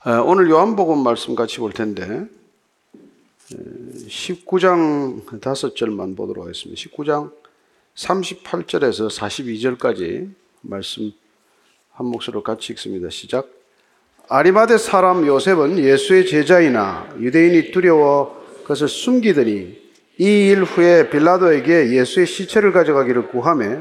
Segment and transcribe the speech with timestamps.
[0.00, 2.26] 아, 오늘 요한복음 말씀 같이 볼 텐데
[4.08, 6.80] 19장 다섯 절만 보도록 하겠습니다.
[6.80, 7.32] 19장
[7.96, 10.30] 38절에서 42절까지
[10.60, 11.10] 말씀
[11.90, 13.10] 한 목소리로 같이 읽습니다.
[13.10, 13.48] 시작.
[14.28, 19.88] 아리마대 사람 요셉은 예수의 제자이나 유대인이 두려워 그것을 숨기더니
[20.20, 23.80] 이 일 후에 빌라도에게 예수의 시체를 가져가기를 구하매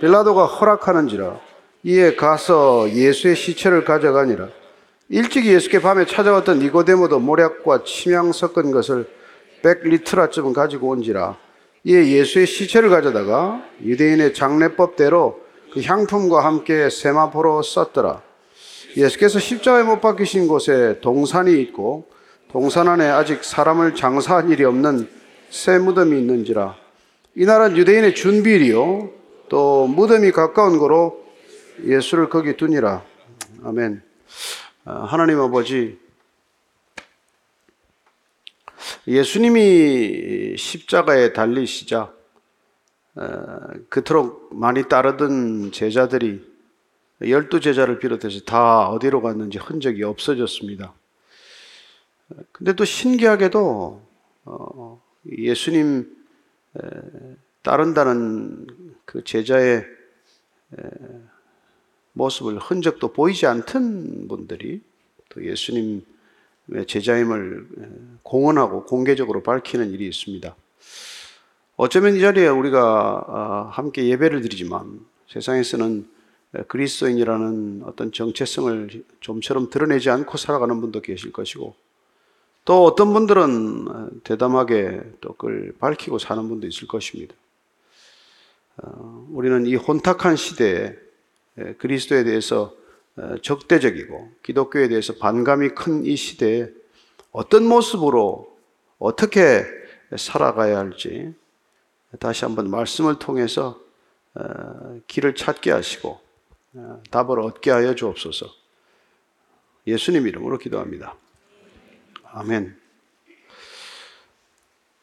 [0.00, 1.40] 빌라도가 허락하는지라
[1.84, 4.48] 이에 가서 예수의 시체를 가져가니라
[5.10, 9.08] 일찍이 예수께 밤에 찾아왔던 니고데모도 모략과 침향 섞은 것을
[9.62, 11.36] 100리트라쯤 가지고 온지라
[11.84, 15.40] 이에 예수의 시체를 가져다가 유대인의 장례법대로
[15.72, 18.22] 그 향품과 함께 세마포로 썼더라.
[18.96, 22.08] 예수께서 십자가에 못 박히신 곳에 동산이 있고
[22.50, 25.08] 동산 안에 아직 사람을 장사한 일이 없는
[25.50, 26.74] 새 무덤이 있는지라.
[27.34, 29.10] 이날은 유대인의 준비일이요.
[29.48, 31.24] 또 무덤이 가까운 거로
[31.84, 33.02] 예수를 거기 두니라.
[33.64, 34.02] 아멘.
[34.02, 35.98] 아, 하나님 아버지
[39.06, 42.10] 예수님이 십자가에 달리시자
[43.90, 46.42] 그토록 많이 따르던 제자들이
[47.20, 50.94] 열두 제자를 비롯해서 다 어디로 갔는지 흔적이 없어졌습니다.
[52.52, 54.02] 근데 또 신기하게도
[54.46, 56.16] 어, 예수님
[57.62, 58.66] 따른다는
[59.04, 59.84] 그 제자의
[62.18, 64.82] 모습을 흔적도 보이지 않던 분들이
[65.28, 66.02] 또 예수님의
[66.86, 70.54] 제자임을 공언하고 공개적으로 밝히는 일이 있습니다.
[71.76, 76.08] 어쩌면 이 자리에 우리가 아, 함께 예배를 드리지만 세상에서는
[76.66, 81.74] 그리스도인이라는 어떤 정체성을 좀처럼 드러내지 않고 살아가는 분도 계실 것이고
[82.64, 87.34] 또 어떤 분들은 대담하게 또 그걸 밝히고 사는 분도 있을 것입니다.
[88.78, 90.96] 어, 우리는 이 혼탁한 시대에
[91.78, 92.74] 그리스도에 대해서
[93.42, 96.68] 적대적이고 기독교에 대해서 반감이 큰 이 시대에
[97.32, 98.56] 어떤 모습으로
[98.98, 99.64] 어떻게
[100.16, 101.34] 살아가야 할지
[102.20, 103.78] 다시 한번 말씀을 통해서
[105.06, 106.20] 길을 찾게 하시고
[107.10, 108.46] 답을 얻게 하여 주옵소서.
[109.86, 111.16] 예수님 이름으로 기도합니다.
[112.24, 112.87] 아멘.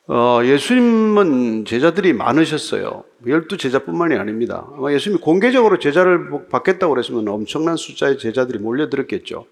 [0.07, 3.03] 어, 예수님은 제자들이 많으셨어요.
[3.25, 4.67] 열두 제자뿐만이 아닙니다.
[4.77, 9.47] 아마 예수님이 공개적으로 제자를 받겠다고 그랬으면 엄청난 숫자의 제자들이 몰려들었겠죠.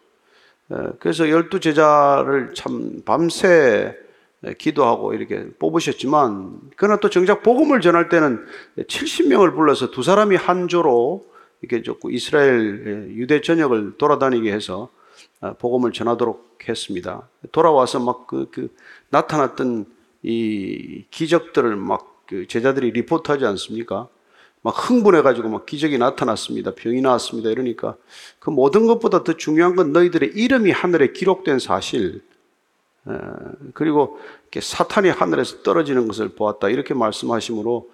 [1.00, 3.98] 그래서 열두 제자를 참 밤새
[4.58, 8.46] 기도하고 이렇게 뽑으셨지만, 그러나 또 정작 복음을 전할 때는
[8.78, 11.26] 70명을 불러서 두 사람이 한 조로
[11.62, 14.90] 이렇게 좋고 이스라엘 유대 전역을 돌아다니게 해서
[15.42, 17.28] 아, 복음을 전하도록 했습니다.
[17.52, 18.70] 돌아와서 막 그 그
[19.10, 19.86] 나타났던
[20.24, 24.08] 이 기적들을 막 그 제자들이 리포트하지 않습니까?
[24.62, 26.74] 막 흥분해가지고 막 기적이 나타났습니다.
[26.74, 27.50] 병이 나왔습니다.
[27.50, 27.96] 이러니까
[28.40, 32.22] 그 모든 것보다 더 중요한 건 너희들의 이름이 하늘에 기록된 사실,
[33.74, 34.18] 그리고
[34.58, 36.70] 사탄이 하늘에서 떨어지는 것을 보았다.
[36.70, 37.92] 이렇게 말씀하시므로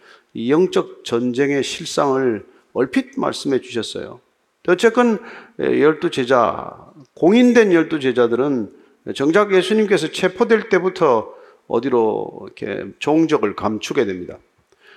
[0.48, 4.22] 영적 전쟁의 실상을 얼핏 말씀해 주셨어요.
[4.68, 5.18] 어쨌건
[5.58, 6.78] 열두 제자,
[7.16, 8.72] 공인된 열두 제자들은
[9.16, 11.34] 정작 예수님께서 체포될 때부터
[11.70, 14.38] 어디로 이렇게 종적을 감추게 됩니다.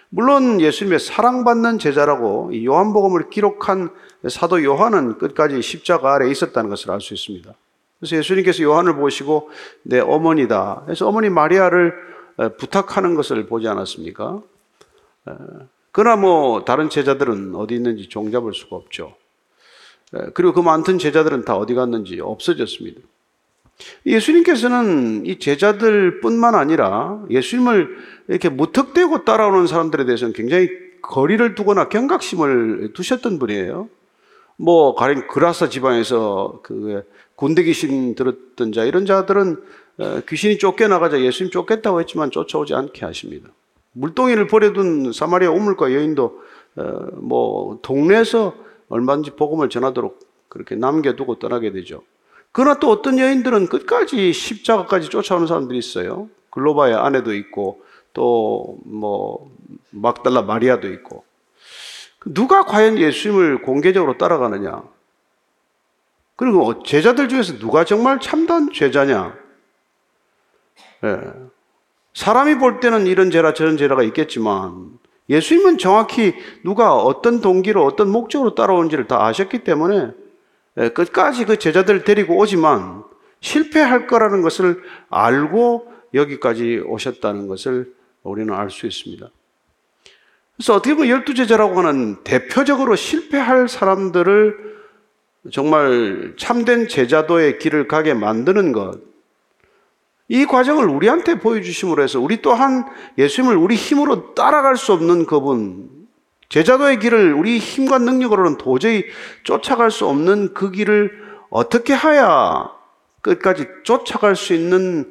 [0.08, 3.90] 물론 예수님의 사랑받는 제자라고 요한복음을 기록한
[4.28, 7.54] 사도 요한은 끝까지 십자가 아래 있었다는 것을 알 수 있습니다.
[7.98, 9.50] 그래서 예수님께서 요한을 보시고
[9.82, 10.82] 내 어머니다.
[10.84, 11.94] 그래서 어머니 마리아를
[12.58, 14.42] 부탁하는 것을 보지 않았습니까?
[15.92, 19.14] 그러나 뭐 다른 제자들은 어디 있는지 종잡을 수가 없죠.
[20.34, 23.00] 그리고 그 많던 제자들은 다 어디 갔는지 없어졌습니다.
[24.06, 27.96] 예수님께서는 이 제자들 뿐만 아니라 예수님을
[28.28, 30.68] 이렇게 무턱대고 따라오는 사람들에 대해서는 굉장히
[31.02, 33.88] 거리를 두거나 경각심을 두셨던 분이에요.
[34.56, 37.02] 뭐, 가령 그라사 지방에서 그
[37.34, 39.56] 군대 귀신 들었던 자, 이런 자들은
[40.28, 43.48] 귀신이 쫓겨나가자 예수님 쫓겠다고 했지만 쫓아오지 않게 하십니다.
[43.92, 46.40] 물동이를 버려둔 사마리아 우물가 여인도
[47.14, 48.54] 뭐, 동네에서
[48.88, 52.02] 얼마든지 복음을 전하도록 그렇게 남겨두고 떠나게 되죠.
[52.52, 56.28] 그러나 또 어떤 여인들은 끝까지 십자가까지 쫓아오는 사람들이 있어요.
[56.50, 57.82] 글로바의 아내도 있고
[58.12, 59.50] 또 뭐
[59.90, 61.24] 막달라 마리아도 있고
[62.26, 64.82] 누가 과연 예수님을 공개적으로 따라가느냐?
[66.36, 69.36] 그리고 제자들 중에서 누가 정말 참된 제자냐?
[71.04, 71.18] 예.
[72.14, 74.98] 사람이 볼 때는 이런 죄라 저런 죄라가 있겠지만
[75.28, 80.21] 예수님은 정확히 누가 어떤 동기로 어떤 목적으로 따라오는지를 다 아셨기 때문에 예,
[80.74, 83.04] 끝까지 그 제자들을 데리고 오지만
[83.40, 89.28] 실패할 거라는 것을 알고 여기까지 오셨다는 것을 우리는 알 수 있습니다.
[90.56, 94.72] 그래서 어떻게 보면 열두 제자라고 하는 대표적으로 실패할 사람들을
[95.50, 99.00] 정말 참된 제자도의 길을 가게 만드는 것.
[100.28, 102.84] 이 과정을 우리한테 보여주심으로 해서 우리 또한
[103.18, 106.01] 예수님을 우리 힘으로 따라갈 수 없는 그분,
[106.52, 109.06] 제자도의 길을 우리 힘과 능력으로는 도저히
[109.42, 111.10] 쫓아갈 수 없는 그 길을
[111.48, 112.70] 어떻게 해야
[113.22, 115.10] 끝까지 쫓아갈 수 있는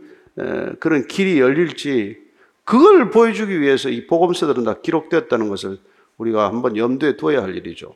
[0.80, 2.18] 그런 길이 열릴지
[2.64, 5.80] 그걸 보여주기 위해서 이 복음서들은 다 기록되었다는 것을
[6.20, 7.96] 우리가 한번 염두에 두어야 할 일이죠.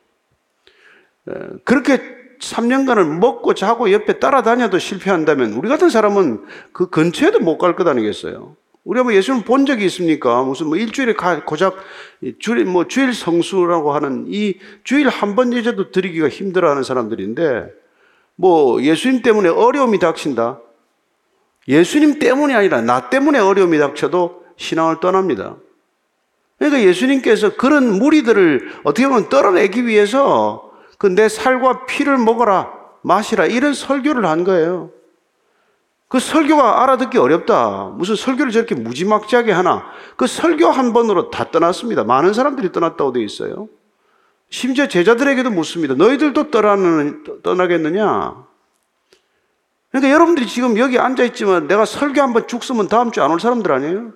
[1.66, 2.02] 그렇게
[2.42, 8.56] 3년간을 먹고 자고 옆에 따라다녀도 실패한다면 우리 같은 사람은 그 근처에도 못 갈 것 아니겠어요?
[8.86, 10.44] 우리가 뭐 예수님 본 적이 있습니까?
[10.44, 11.14] 무슨 뭐 일주일에
[11.46, 11.76] 고작
[12.40, 17.68] 주일, 뭐 주일 성수라고 하는 이 주일 한 번 예제도 드리기가 힘들어 하는 사람들인데
[18.36, 20.60] 뭐 예수님 때문에 어려움이 닥친다.
[21.68, 25.56] 예수님 때문이 아니라 나 때문에 어려움이 닥쳐도 신앙을 떠납니다.
[26.60, 32.72] 그러니까 예수님께서 그런 무리들을 어떻게 보면 떨어내기 위해서 그 내 살과 피를 먹어라,
[33.04, 34.92] 마시라, 이런 설교를 한 거예요.
[36.08, 37.92] 그 설교가 알아듣기 어렵다.
[37.96, 39.86] 무슨 설교를 저렇게 무지막지하게 하나.
[40.16, 42.04] 그 설교 한 번으로 다 떠났습니다.
[42.04, 43.68] 많은 사람들이 떠났다고 되어 있어요.
[44.50, 45.96] 심지어 제자들에게도 묻습니다.
[45.96, 48.46] 너희들도 떠나는, 떠나겠느냐?
[49.90, 53.72] 그러니까 여러분들이 지금 여기 앉아있지만 내가 설교 한 번죽 쓰면 다음 주에 안 올 사람들
[53.72, 54.14] 아니에요?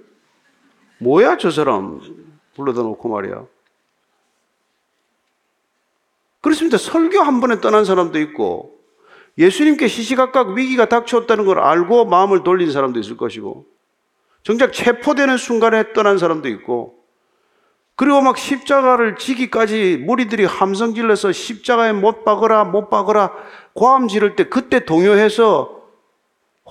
[0.99, 1.99] 뭐야, 저 사람.
[2.55, 3.43] 불러다 놓고 말이야.
[6.41, 6.77] 그렇습니다.
[6.77, 8.78] 설교 한 번에 떠난 사람도 있고,
[9.39, 13.65] 예수님께 시시각각 위기가 닥쳐왔다는 걸 알고 마음을 돌린 사람도 있을 것이고,
[14.43, 16.99] 정작 체포되는 순간에 떠난 사람도 있고,
[17.95, 23.31] 그리고 막 십자가를 지기까지 무리들이 함성 질러서 십자가에 못 박으라, 못 박으라,
[23.73, 25.79] 고함 지를 때 그때 동요해서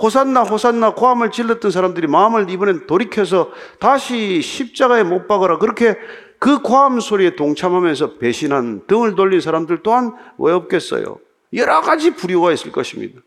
[0.00, 3.50] 호산나 호산나 고함을 질렀던 사람들이 마음을 이번엔 돌이켜서
[3.80, 5.98] 다시 십자가에 못 박아라 그렇게
[6.38, 11.18] 그 고함 소리에 동참하면서 배신한 등을 돌린 사람들 또한 왜 없겠어요?
[11.52, 13.20] 여러 가지 부류가 있을 것입니다.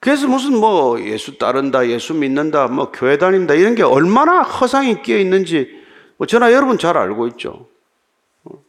[0.00, 5.18] 그래서 무슨 뭐 예수 따른다, 예수 믿는다, 뭐 교회 다닌다 이런 게 얼마나 허상이 끼어
[5.18, 5.82] 있는지
[6.18, 7.68] 뭐 저나 여러분 잘 알고 있죠.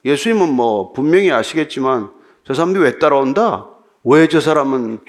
[0.06, 2.10] 예수님은 뭐 분명히 아시겠지만
[2.46, 3.70] 저 사람들이 왜 따라온다?
[4.06, 5.00] 왜 저 사람은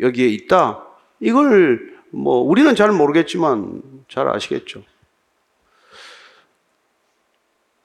[0.00, 0.84] 여기에 있다?
[1.20, 4.82] 이걸 뭐 우리는 잘 모르겠지만 잘 아시겠죠.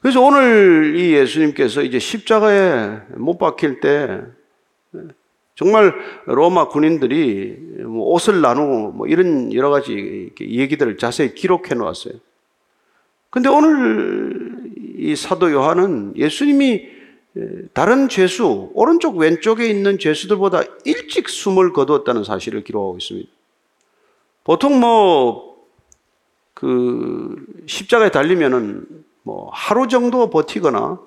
[0.03, 4.21] 그래서 오늘 이 예수님께서 이제 십자가에 못 박힐 때
[5.55, 5.95] 정말
[6.25, 12.15] 로마 군인들이 뭐 옷을 나누고 뭐 이런 여러 가지 얘기들을 자세히 기록해 놓았어요.
[13.29, 16.89] 근데 오늘 이 사도 요한은 예수님이
[17.71, 23.29] 다른 죄수, 오른쪽 왼쪽에 있는 죄수들보다 일찍 숨을 거두었다는 사실을 기록하고 있습니다.
[24.43, 25.65] 보통 뭐,
[26.53, 28.85] 그, 십자가에 달리면은
[29.23, 30.99] 뭐 하루 정도 버티거나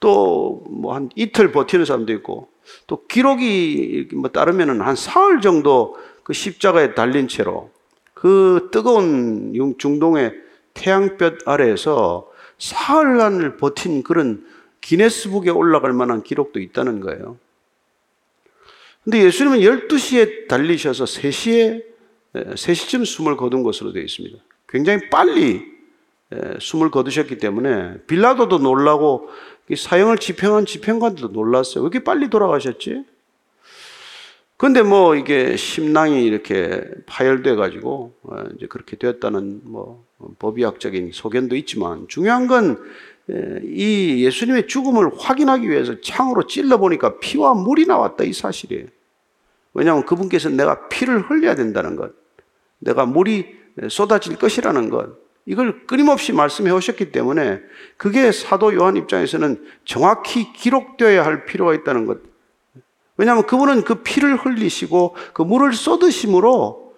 [0.00, 2.48] 또 뭐 한 이틀 버티는 사람도 있고
[2.86, 7.70] 또 기록이 뭐 따르면은 한 사흘 정도 그 십자가에 달린 채로
[8.14, 10.34] 그 뜨거운 중동의
[10.74, 14.46] 태양볕 아래에서 사흘간을 버틴 그런
[14.80, 17.38] 기네스북에 올라갈 만한 기록도 있다는 거예요.
[19.04, 21.82] 근데 예수님은 12시에 달리셔서 3시에
[22.34, 24.38] 3시쯤 숨을 거둔 것으로 되어 있습니다.
[24.68, 25.71] 굉장히 빨리
[26.60, 29.28] 숨을 거두셨기 때문에 빌라도도 놀라고
[29.74, 31.84] 사형을 집행한 집행관들도 놀랐어요.
[31.84, 33.04] 왜 이렇게 빨리 돌아가셨지?
[34.56, 40.04] 근데 뭐 이게 심낭이 이렇게 파열돼 가지고 어, 이제 그렇게 되었다는 뭐
[40.38, 42.78] 법의학적인 소견도 있지만 중요한 건
[43.28, 48.86] 이 예수님의 죽음을 확인하기 위해서 창으로 찔러 보니까 피와 물이 나왔다 이 사실이에요.
[49.74, 52.12] 왜냐하면 그분께서 내가 피를 흘려야 된다는 것,
[52.78, 53.46] 내가 물이
[53.88, 57.60] 쏟아질 것이라는 것, 이걸 끊임없이 말씀해 오셨기 때문에
[57.96, 62.18] 그게 사도 요한 입장에서는 정확히 기록되어야 할 필요가 있다는 것.
[63.16, 66.94] 왜냐하면 그분은 그 피를 흘리시고 그 물을 쏟으심으로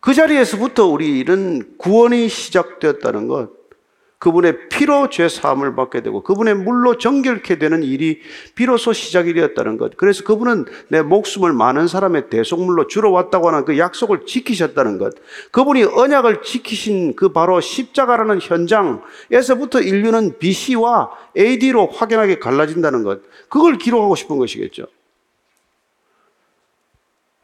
[0.00, 3.59] 그 자리에서부터 우리는 구원이 시작되었다는 것.
[4.20, 8.20] 그분의 피로 죄 사함을 받게 되고 그분의 물로 정결케 되는 일이
[8.54, 9.96] 비로소 시작이 되었다는 것.
[9.96, 15.14] 그래서 그분은 내 목숨을 많은 사람의 대속물로 주러 왔다고 하는 그 약속을 지키셨다는 것.
[15.52, 23.22] 그분이 언약을 지키신 그 바로 십자가라는 현장에서부터 인류는 BC와 AD로 확연하게 갈라진다는 것.
[23.48, 24.84] 그걸 기록하고 싶은 것이겠죠.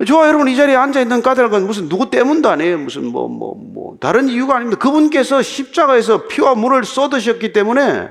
[0.06, 2.78] 저와 여러분 이 자리에 앉아 있는 까닭은 무슨 누구 때문도 아니에요.
[2.78, 4.78] 무슨 뭐, 뭐, 뭐, 다른 이유가 아닙니다.
[4.78, 8.10] 그분께서 십자가에서 피와 물을 쏟으셨기 때문에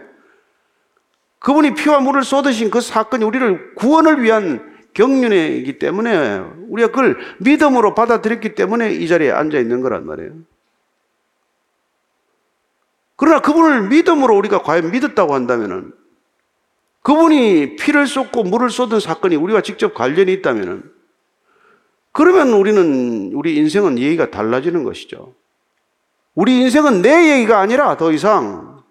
[1.40, 8.56] 그분이 피와 물을 쏟으신 그 사건이 우리를 구원을 위한 경륜이기 때문에 우리가 그걸 믿음으로 받아들였기
[8.56, 10.32] 때문에 이 자리에 앉아 있는 거란 말이에요.
[13.16, 15.94] 그러나 그분을 믿음으로 우리가 과연 믿었다고 한다면은
[17.02, 20.92] 그분이 피를 쏟고 물을 쏟은 사건이 우리와 직접 관련이 있다면
[22.12, 25.36] 그러면 우리는 우리 인생은 얘기가 달라지는 것이죠.
[26.36, 28.84] 우리 인생은 내 얘기가 아니라 더 이상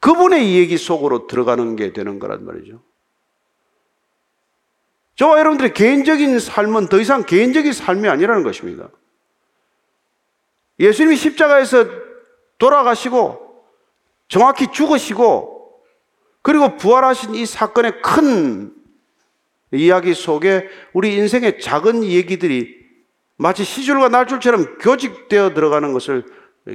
[0.00, 2.82] 그분의 얘기 속으로 들어가는 게 되는 거란 말이죠.
[5.14, 8.88] 저와 여러분들의 개인적인 삶은 더 이상 개인적인 삶이 아니라는 것입니다.
[10.80, 11.86] 예수님이 십자가에서
[12.58, 13.64] 돌아가시고
[14.26, 15.82] 정확히 죽으시고
[16.40, 18.74] 그리고 부활하신 이 사건의 큰
[19.70, 22.81] 이야기 속에 우리 인생의 작은 얘기들이
[23.42, 26.24] 마치 시줄과 날줄처럼 교직되어 들어가는 것을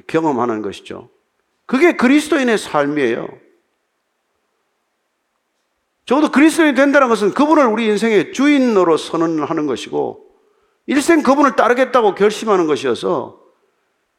[0.06, 1.10] 경험하는 것이죠.
[1.66, 3.30] 그게 그리스도인의 삶이에요.
[6.06, 10.26] 적어도 그리스도인이 된다는 것은 그분을 우리 인생의 주인으로 선언하는 것이고
[10.88, 13.40] 일생 그분을 따르겠다고 결심하는 것이어서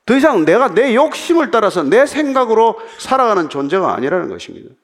[0.06, 4.74] 더 이상 내가 내 욕심을 따라서 내 생각으로 살아가는 존재가 아니라는 것입니다.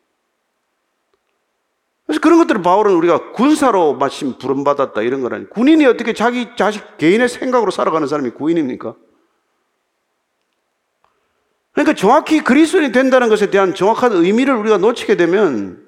[2.06, 7.28] 그래서 그런 것들을 바울은 우리가 군사로 마침 부름받았다 이런 거라니 군인이 어떻게 자기 자식 개인의
[7.28, 8.94] 생각으로 살아가는 사람이 군인입니까?
[11.72, 15.82] 그러니까 정확히 그리스도인이 된다는 것에 대한 정확한 의미를 우리가 놓치게 되면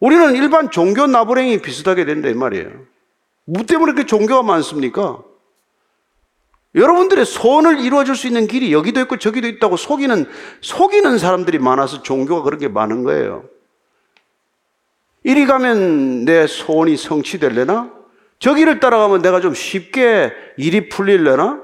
[0.00, 2.70] 우리는 일반 종교 나부랭이 비슷하게 된다 이 말이에요.
[3.44, 5.22] 뭐 때문에 그렇게 종교가 많습니까?
[6.74, 10.26] 여러분들의 소원을 이루어줄 수 있는 길이 여기도 있고 저기도 있다고 속이는
[10.60, 13.44] 속이는 사람들이 많아서 종교가 그렇게 많은 거예요.
[15.28, 17.92] 이리 가면 내 소원이 성취될래나?
[18.38, 21.60] 저기를 따라가면 내가 좀 쉽게 일이 풀릴래나?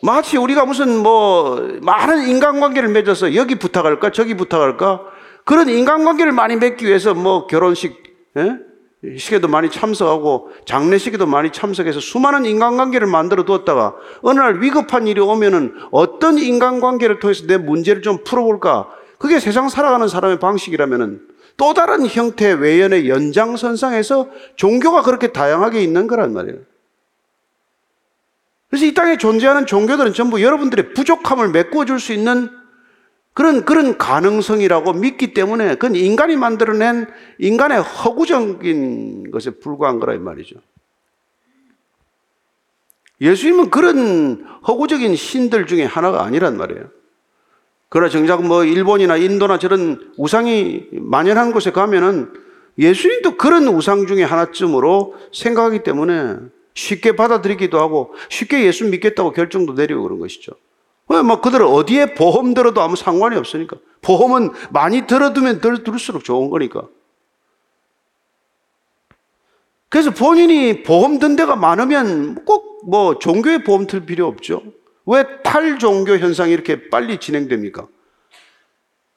[0.00, 5.00] 마치 우리가 무슨 뭐 많은 인간관계를 맺어서 여기 부탁할까 저기 부탁할까
[5.44, 8.00] 그런 인간관계를 많이 맺기 위해서 뭐 결혼식
[8.36, 8.58] 예?
[9.18, 15.74] 시계도 많이 참석하고 장례식에도 많이 참석해서 수많은 인간관계를 만들어 두었다가 어느 날 위급한 일이 오면은
[15.90, 22.56] 어떤 인간관계를 통해서 내 문제를 좀 풀어볼까 그게 세상 살아가는 사람의 방식이라면은 또 다른 형태의
[22.60, 26.58] 외연의 연장선상에서 종교가 그렇게 다양하게 있는 거란 말이에요.
[28.68, 32.50] 그래서 이 땅에 존재하는 종교들은 전부 여러분들의 부족함을 메꿔줄 수 있는
[33.32, 37.06] 그런, 그런 가능성이라고 믿기 때문에 그건 인간이 만들어낸
[37.38, 40.56] 인간의 허구적인 것에 불과한 거라 이 말이죠.
[43.20, 46.90] 예수님은 그런 허구적인 신들 중에 하나가 아니란 말이에요.
[47.94, 52.32] 그러나 정작 뭐 일본이나 인도나 저런 우상이 만연한 곳에 가면은
[52.76, 56.38] 예수님도 그런 우상 중에 하나쯤으로 생각하기 때문에
[56.74, 60.54] 쉽게 받아들이기도 하고 쉽게 예수 믿겠다고 결정도 내리고 그런 것이죠.
[61.06, 63.76] 뭐 그들 어디에 보험 들어도 아무 상관이 없으니까.
[64.02, 66.88] 보험은 많이 들어두면 들을수록 좋은 거니까.
[69.88, 74.62] 그래서 본인이 보험 든 데가 많으면 꼭 뭐 종교에 보험 들 필요 없죠.
[75.06, 77.86] 왜 탈종교 현상이 이렇게 빨리 진행됩니까?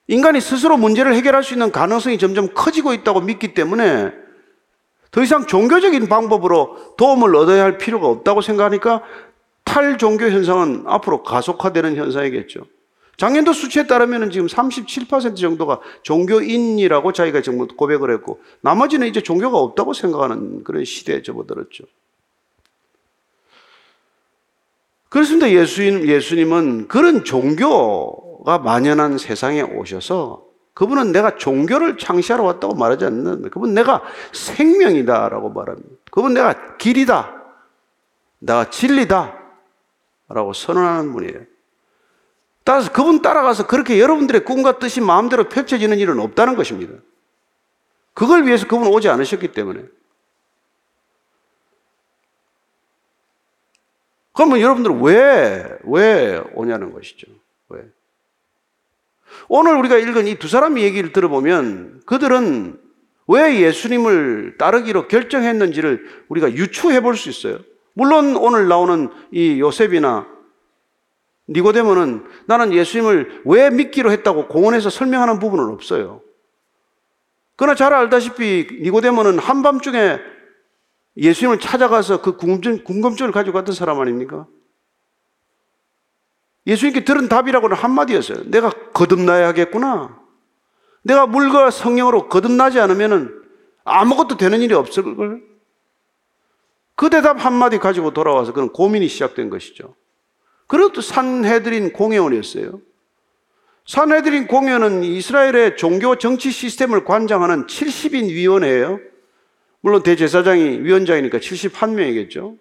[0.07, 4.11] 인간이 스스로 문제를 해결할 수 있는 가능성이 점점 커지고 있다고 믿기 때문에
[5.11, 9.03] 더 이상 종교적인 방법으로 도움을 얻어야 할 필요가 없다고 생각하니까
[9.63, 12.65] 탈종교 현상은 앞으로 가속화되는 현상이겠죠.
[13.17, 19.93] 작년도 수치에 따르면 지금 37% 정도가 종교인이라고 자기가 정말 고백을 했고, 나머지는 이제 종교가 없다고
[19.93, 21.83] 생각하는 그런 시대에 접어들었죠.
[25.09, 25.49] 그렇습니다.
[25.49, 33.49] 예수님, 예수님은 그런 종교가 만연한 세상에 오셔서 그분은 내가 종교를 창시하러 왔다고 말하지 않는다.
[33.49, 35.89] 그분 내가 생명이다라고 말합니다.
[36.11, 37.33] 그분 내가 길이다.
[38.39, 39.35] 내가 진리다.
[40.29, 41.41] 라고 선언하는 분이에요.
[42.63, 46.93] 따라서 그분 따라가서 그렇게 여러분들의 꿈과 뜻이 마음대로 펼쳐지는 일은 없다는 것입니다.
[48.13, 49.83] 그걸 위해서 그분 오지 않으셨기 때문에.
[54.37, 57.25] 그러면 여러분들은 왜, 왜 오냐는 것이죠.
[57.69, 57.81] 왜?
[59.49, 62.79] 오늘 우리가 읽은 이 두 사람의 얘기를 들어보면 그들은
[63.27, 67.57] 왜 예수님을 따르기로 결정했는지를 우리가 유추해 볼 수 있어요.
[67.93, 70.27] 물론 오늘 나오는 이 요셉이나
[71.49, 76.21] 니고데모는 나는 예수님을 왜 믿기로 했다고 공원에서 설명하는 부분은 없어요.
[77.55, 80.19] 그러나 잘 알다시피 니고데모는 한밤중에
[81.17, 84.47] 예수님을 찾아가서 그 궁금증, 궁금증 을 가지고 갔던 사람 아닙니까?
[86.67, 88.49] 예수님께 들은 답이라고는 한마디였어요.
[88.51, 90.19] 내가 거듭나야 하겠구나.
[91.01, 93.41] 내가 물과 성령으로 거듭나지 않으면
[93.83, 95.41] 아무것도 되는 일이 없을 걸.
[96.95, 99.95] 그 대답 한마디 가지고 돌아와서 그런 고민이 시작된 것이죠.
[100.67, 102.81] 그리고 산해드린 공회원이었어요.
[103.85, 108.99] 산해드린 공회원은 이스라엘의 종교 정치 시스템을 관장하는 70인 위원회예요.
[109.87, 112.57] 물론 대제사장이 위원장이니까 71명이겠죠.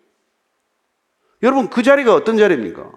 [1.43, 2.93] 여러분 그 자리가 어떤 자리입니까?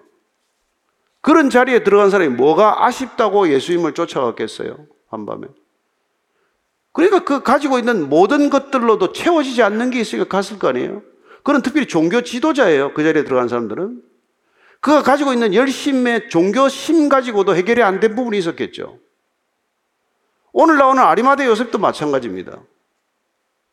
[1.20, 4.86] 그런 자리에 들어간 사람이 뭐가 아쉽다고 예수님을 쫓아갔겠어요?
[5.08, 5.48] 한밤에.
[6.92, 11.02] 그러니까 그 가지고 있는 모든 것들로도 채워지지 않는 게 있으니까 갔을 거 아니에요?
[11.42, 12.94] 그런 특별히 종교 지도자예요.
[12.94, 14.00] 그 자리에 들어간 사람들은.
[14.78, 18.96] 그가 가지고 있는 열심의 종교심 가지고도 해결이 안 된 부분이 있었겠죠.
[20.52, 22.62] 오늘 나오는 아리마대 요셉도 마찬가지입니다.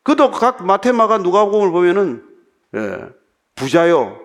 [0.08, 2.26] 그도 각 마테마가 누가복음을 보면은
[2.74, 3.10] 예,
[3.54, 4.18] 부자요,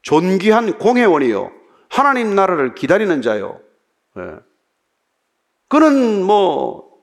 [0.00, 1.52] 존귀한 공회원이요,
[1.90, 3.60] 하나님 나라를 기다리는 자요.
[4.16, 4.36] 예.
[5.68, 6.98] 그는 뭐,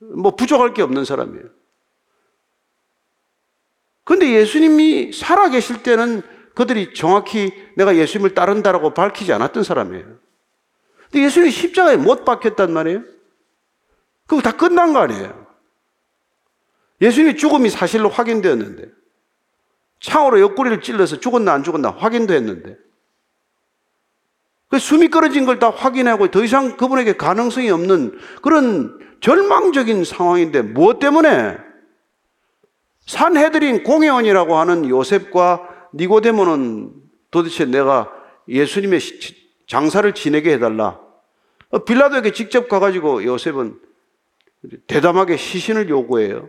[0.00, 1.44] 뭐 부족할 게 없는 사람이에요.
[4.04, 6.20] 근데 예수님이 살아계실 때는
[6.54, 10.04] 그들이 정확히 내가 예수님을 따른다라고 밝히지 않았던 사람이에요.
[11.10, 13.02] 근데 예수님이 십자가에 못 박혔단 말이에요.
[14.26, 15.41] 그럼 다 끝난 거 아니에요.
[17.02, 18.86] 예수님의 죽음이 사실로 확인되었는데,
[20.00, 22.76] 창으로 옆구리를 찔러서 죽었나 안 죽었나 확인도 했는데,
[24.68, 30.98] 그 숨이 끊어진 걸 다 확인하고 더 이상 그분에게 가능성이 없는 그런 절망적인 상황인데, 무엇
[30.98, 31.58] 때문에
[33.06, 36.92] 산헤드린 공회원이라고 하는 요셉과 니고데모는
[37.30, 38.10] 도대체 내가
[38.48, 39.00] 예수님의
[39.66, 41.00] 장사를 지내게 해달라.
[41.86, 43.78] 빌라도에게 직접 가가지고 요셉은
[44.86, 46.48] 대담하게 시신을 요구해요.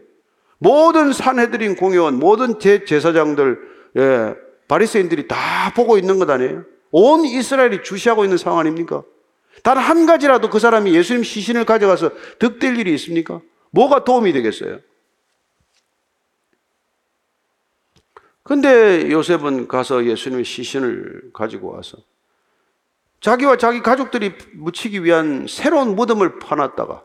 [0.63, 3.59] 모든 산해드린 공회원, 모든 제, 제사장들,
[3.97, 4.35] 예,
[4.69, 6.63] 바리새인들이 다 보고 있는 것 아니에요?
[6.91, 9.03] 온 이스라엘이 주시하고 있는 상황 아닙니까?
[9.61, 13.41] 단 한 가지라도 그 사람이 예수님 시신을 가져가서 득될 일이 있습니까?
[13.71, 14.79] 뭐가 도움이 되겠어요?
[18.43, 21.97] 근데 요셉은 가서 예수님의 시신을 가지고 와서
[23.19, 27.03] 자기와 자기 가족들이 묻히기 위한 새로운 무덤을 파놨다가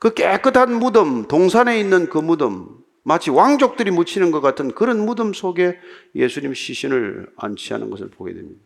[0.00, 5.78] 그 깨끗한 무덤, 동산에 있는 그 무덤, 마치 왕족들이 묻히는 것 같은 그런 무덤 속에
[6.14, 8.62] 예수님 시신을 안치하는 것을 보게 됩니다.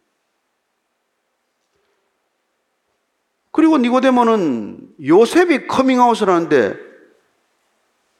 [3.50, 6.76] 그리고 니고데모는 요셉이 커밍아웃을 하는데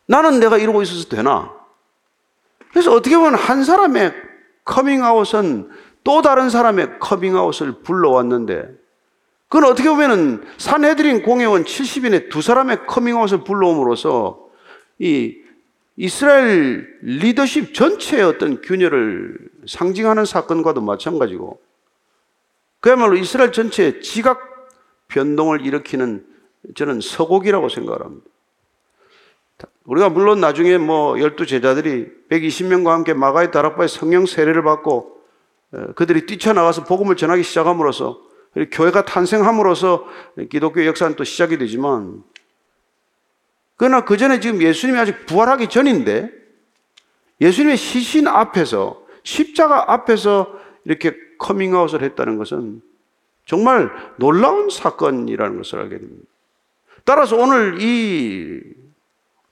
[0.06, 1.52] 나는 내가 이러고 있어서 되나?
[2.70, 4.12] 그래서 어떻게 보면 한 사람의
[4.64, 5.70] 커밍아웃은
[6.02, 8.83] 또 다른 사람의 커밍아웃을 불러왔는데
[9.54, 14.48] 그건 어떻게 보면은 산헤드린 공회원 70인의 두 사람의 커밍아웃을 불러옴으로써
[14.98, 15.36] 이
[15.94, 19.38] 이스라엘 리더십 전체의 어떤 균열을
[19.68, 21.60] 상징하는 사건과도 마찬가지고
[22.80, 24.40] 그야말로 이스라엘 전체의 지각
[25.06, 26.26] 변동을 일으키는
[26.74, 28.26] 저는 서곡이라고 생각합니다.
[29.84, 35.16] 우리가 물론 나중에 뭐 열두 제자들이 120명과 함께 마가의 다락바에 성령 세례를 받고
[35.94, 38.33] 그들이 뛰쳐나가서 복음을 전하기 시작함으로써
[38.70, 40.06] 교회가 탄생함으로써
[40.50, 42.22] 기독교 역사는 또 시작이 되지만,
[43.76, 46.30] 그러나 그 전에 지금 예수님이 아직 부활하기 전인데,
[47.40, 52.82] 예수님의 시신 앞에서, 십자가 앞에서 이렇게 커밍아웃을 했다는 것은
[53.46, 56.26] 정말 놀라운 사건이라는 것을 알게 됩니다.
[57.04, 58.62] 따라서 오늘 이,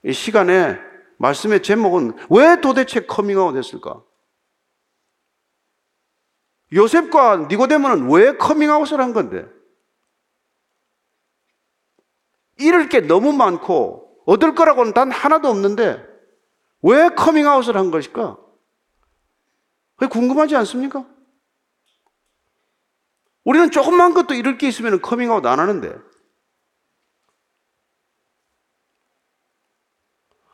[0.04, 0.78] 이 시간에
[1.18, 4.00] 말씀의 제목은 왜 도대체 커밍아웃 했을까?
[6.72, 9.46] 요셉과 니고데모는 왜 커밍아웃을 한 건데?
[12.58, 16.02] 잃을 게 너무 많고 얻을 거라고는 단 하나도 없는데
[16.82, 18.38] 왜 커밍아웃을 한 것일까?
[19.96, 21.06] 그게 궁금하지 않습니까?
[23.44, 25.94] 우리는 조금만 것도 잃을 게 있으면 커밍아웃 안 하는데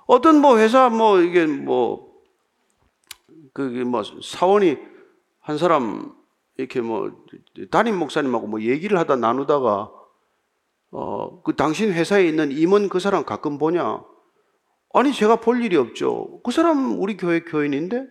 [0.07, 2.22] 어떤 뭐 회사 뭐 이게 뭐
[3.52, 4.78] 그게 뭐 사원이
[5.48, 6.14] 한 사람
[6.58, 7.11] 이렇게 뭐
[7.70, 9.90] 담임 목사님하고 뭐 얘기를 하다 나누다가
[10.90, 14.04] 어 그 당신 회사에 있는 임원 그 사람 가끔 보냐?
[14.92, 16.42] 아니 제가 볼 일이 없죠.
[16.42, 18.06] 그 사람 우리 교회 교인인데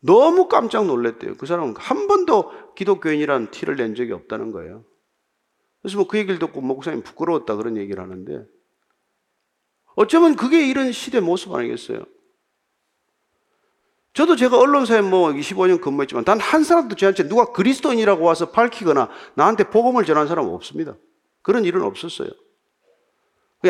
[0.00, 1.36] 너무 깜짝 놀랐대요.
[1.36, 4.84] 그 사람은 한 번도 기독교인이라는 티를 낸 적이 없다는 거예요.
[5.82, 8.46] 그래서 뭐 그 얘기를 듣고 목사님 부끄러웠다 그런 얘기를 하는데
[9.96, 12.04] 어쩌면 그게 이런 시대 모습 아니겠어요?
[14.12, 19.64] 저도 제가 언론사에 뭐 25년 근무했지만 단 한 사람도 저한테 누가 그리스도인이라고 와서 밝히거나 나한테
[19.64, 20.96] 복음을 전한 사람은 없습니다.
[21.42, 22.28] 그런 일은 없었어요.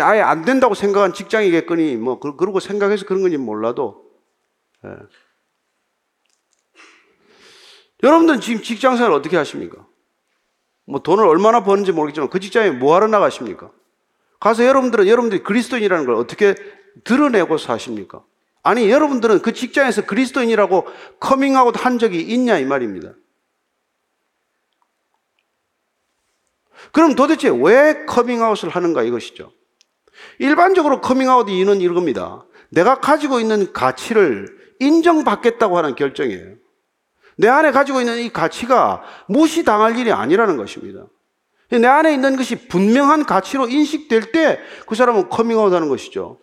[0.00, 4.04] 아예 안 된다고 생각한 직장이겠거니 뭐 그러고 생각해서 그런 건지 몰라도
[4.84, 4.90] 예.
[8.02, 9.86] 여러분들은 지금 직장 생활 어떻게 하십니까?
[10.86, 13.70] 뭐 돈을 얼마나 버는지 모르겠지만 그 직장에 뭐 하러 나가십니까?
[14.38, 16.54] 가서 여러분들은 여러분들이 그리스도인이라는 걸 어떻게
[17.04, 18.24] 드러내고 사십니까?
[18.62, 20.86] 아니, 여러분들은 그 직장에서 그리스도인이라고
[21.18, 23.14] 커밍아웃 한 적이 있냐, 이 말입니다.
[26.92, 29.52] 그럼 도대체 왜 커밍아웃을 하는가 이것이죠.
[30.38, 32.44] 일반적으로 커밍아웃의 이유는 이겁니다.
[32.70, 36.56] 내가 가지고 있는 가치를 인정받겠다고 하는 결정이에요.
[37.36, 41.06] 내 안에 가지고 있는 이 가치가 무시당할 일이 아니라는 것입니다.
[41.70, 46.38] 내 안에 있는 것이 분명한 가치로 인식될 때 그 사람은 커밍아웃 하는 것이죠.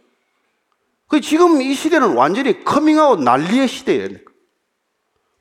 [1.07, 4.17] 그 지금 이 시대는 완전히 커밍아웃 난리의 시대예요.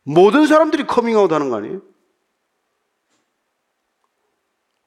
[0.05, 1.83] 모든 사람들이 커밍아웃 하는 거 아니에요?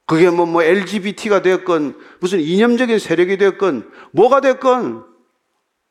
[0.06, 5.06] 그게 뭐, 뭐, LGBT가 되었건, 무슨 이념적인 세력이 되었건, 뭐가 됐건,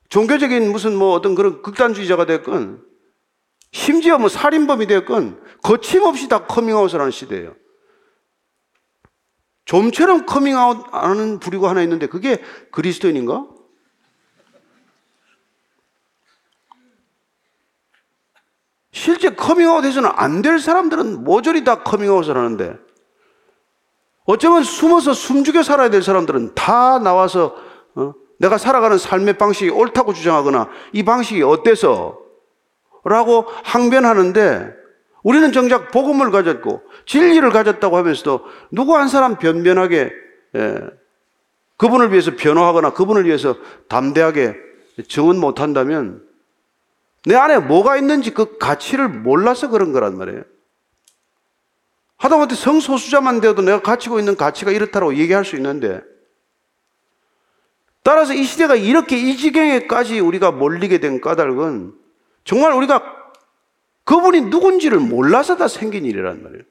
[0.09, 2.83] 종교적인 무슨 뭐 어떤 그런 극단주의자가 됐건,
[3.71, 7.55] 심지어 뭐 살인범이 되었건, 거침없이 다 커밍아웃을 하는 시대예요.
[9.67, 13.47] 좀처럼 커밍아웃 하는 부류가 하나 있는데, 그게 그리스도인인가?
[18.93, 22.77] 실제 커밍아웃 해서는 안 될 사람들은 모조리 다 커밍아웃을 하는데
[24.25, 27.55] 어쩌면 숨어서 숨죽여 살아야 될 사람들은 다 나와서
[27.95, 28.15] 어?
[28.39, 32.19] 내가 살아가는 삶의 방식이 옳다고 주장하거나 이 방식이 어때서
[33.05, 34.75] 라고 항변하는데
[35.23, 40.13] 우리는 정작 복음을 가졌고 진리를 가졌다고 하면서도 누구 한 사람 변변하게
[40.57, 40.81] 예,
[41.77, 43.57] 그분을 위해서 변호하거나 그분을 위해서
[43.89, 44.57] 담대하게
[45.09, 46.23] 증언 못한다면
[47.29, 50.45] 내 안에 뭐가 있는지 그 가치를 몰라서 그런 거란 말이에요.
[52.17, 56.01] 하다못해 성소수자만 되어도 내가 가지고 있는 가치가 이렇다고 얘기할 수 있는데
[58.03, 61.93] 따라서 이 시대가 이렇게 이 지경에까지 우리가 몰리게 된 까닭은
[62.45, 63.03] 정말 우리가
[64.05, 66.63] 그분이 누군지를 몰라서 다 생긴 일이란 말이에요.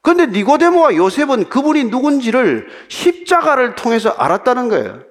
[0.00, 5.07] 그런데 니고데모와 요셉은 그분이 누군지를 십자가를 통해서 알았다는 거예요.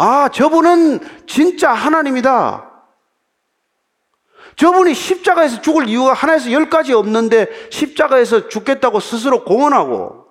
[0.00, 2.70] 아, 저분은 진짜 하나님이다.
[4.54, 10.26] 저분이 십자가에서 죽을 이유가 하나에서 열 가지 없는데 십자가에서 죽겠다고 스스로 공언하고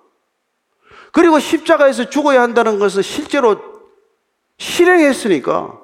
[1.12, 3.60] 그리고 십자가에서 죽어야 한다는 것을 실제로
[4.56, 5.78] 실행했으니까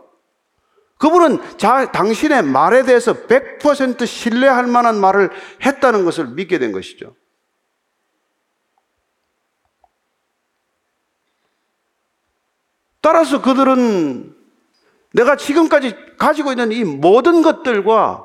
[0.97, 5.31] 그분은 자, 당신의 말에 대해서 100% 신뢰할 만한 말을
[5.65, 7.15] 했다는 것을 믿게 된 것이죠.
[13.05, 14.35] 따라서 그들은
[15.13, 18.25] 내가 지금까지 가지고 있는 이 모든 것들과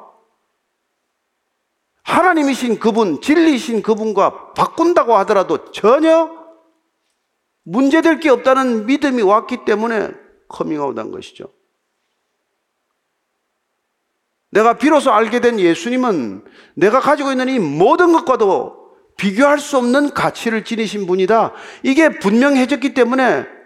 [2.04, 6.32] 하나님이신 그분, 진리이신 그분과 바꾼다고 하더라도 전혀
[7.64, 10.12] 문제될 게 없다는 믿음이 왔기 때문에
[10.48, 11.52] 커밍아웃 한 것이죠.
[14.50, 20.64] 내가 비로소 알게 된 예수님은 내가 가지고 있는 이 모든 것과도 비교할 수 없는 가치를
[20.64, 21.52] 지니신 분이다.
[21.84, 23.59] 이게 분명해졌기 때문에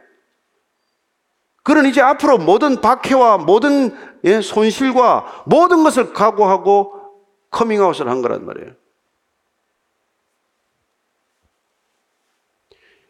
[1.64, 3.96] 그는 이제 앞으로 모든 박해와 모든
[4.26, 6.94] 예, 손실과 모든 것을 각오하고
[7.50, 8.74] 커밍아웃을 한 거란 말이에요.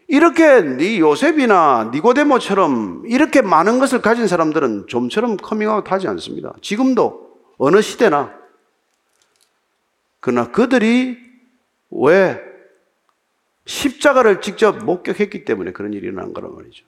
[0.07, 6.53] 이렇게 네 요셉이나 니고데모처럼 이렇게 많은 것을 가진 사람들은 좀처럼 커밍아웃 하지 않습니다.
[6.61, 8.31] 지금도 어느 시대나
[10.19, 11.17] 그러나 그들이
[11.89, 12.39] 왜
[13.65, 16.85] 십자가를 직접 목격했기 때문에 그런 일이 일어난 거란 말이죠.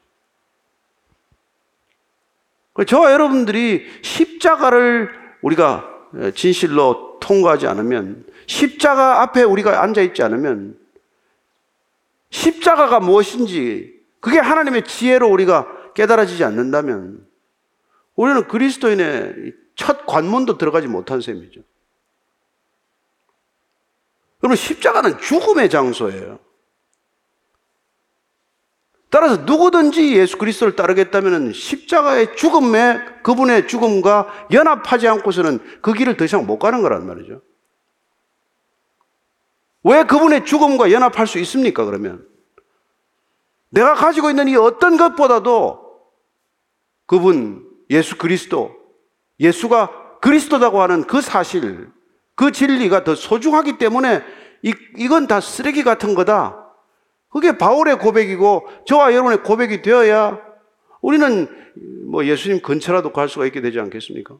[2.83, 5.09] 저와 여러분들이 십자가를
[5.41, 5.89] 우리가
[6.35, 10.77] 진실로 통과하지 않으면 십자가 앞에 우리가 앉아 있지 않으면
[12.29, 17.25] 십자가가 무엇인지 그게 하나님의 지혜로 우리가 깨달아지지 않는다면
[18.15, 21.61] 우리는 그리스도인의 첫 관문도 들어가지 못한 셈이죠.
[24.39, 26.39] 그러면 십자가는 죽음의 장소예요.
[29.15, 36.45] 따라서 누구든지 예수 그리스도를 따르겠다면 십자가의 죽음에 그분의 죽음과 연합하지 않고서는 그 길을 더 이상
[36.45, 37.39] 못 가는 거란 말이죠.
[39.85, 42.27] 왜 그분의 죽음과 연합할 수 있습니까, 그러면?
[43.69, 45.97] 내가 가지고 있는 이 어떤 것보다도
[47.05, 48.75] 그분, 예수 그리스도,
[49.39, 51.89] 예수가 그리스도라고 하는 그 사실,
[52.35, 54.23] 그 진리가 더 소중하기 때문에
[54.61, 56.64] 이, 이건 다 쓰레기 같은 거다.
[57.35, 60.39] 그게 바울의 고백이고 저와 여러분의 고백이 되어야
[61.01, 61.49] 우리는
[62.09, 64.37] 뭐 예수님 근처라도 갈 수가 있게 되지 않겠습니까?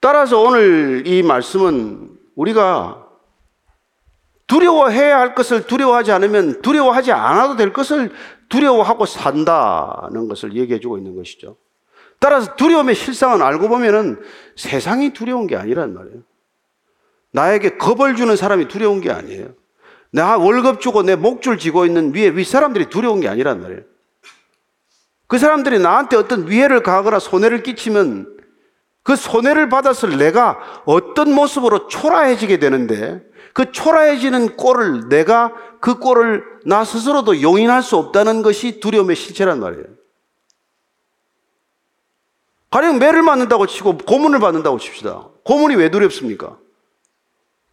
[0.00, 3.06] 따라서 오늘 이 말씀은 우리가
[4.48, 8.12] 두려워해야 할 것을 두려워하지 않으면 두려워하지 않아도 될 것을
[8.48, 11.58] 두려워하고 산다는 것을 얘기해 주고 있는 것이죠.
[12.18, 14.20] 따라서 두려움의 실상은 알고 보면은
[14.56, 16.29] 세상이 두려운 게 아니란 말이에요.
[17.32, 19.48] 나에게 겁을 주는 사람이 두려운 게 아니에요.
[20.12, 23.82] 나 월급 주고 내 목줄 쥐고 있는 위에 윗사람들이 두려운 게 아니란 말이에요.
[25.26, 28.36] 그 사람들이 나한테 어떤 위해를 가하거나 손해를 끼치면
[29.02, 36.84] 그 손해를 받았을 내가 어떤 모습으로 초라해지게 되는데 그 초라해지는 꼴을 내가 그 꼴을 나
[36.84, 39.84] 스스로도 용인할 수 없다는 것이 두려움의 실체란 말이에요.
[42.70, 45.28] 가령 매를 맞는다고 치고 고문을 받는다고 칩시다.
[45.44, 46.56] 고문이 왜 두렵습니까?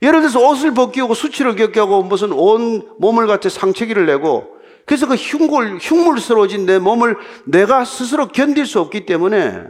[0.01, 5.15] 예를 들어서 옷을 벗기고 수치를 겪게 하고 무슨 온 몸을 갖다 상처기를 내고 그래서 그
[5.15, 9.65] 흉골, 흉물스러워진 내 몸을 내가 스스로 견딜 수 없기 때문에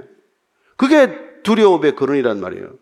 [0.76, 2.78] 그게 두려움의 근원이란 말이에요.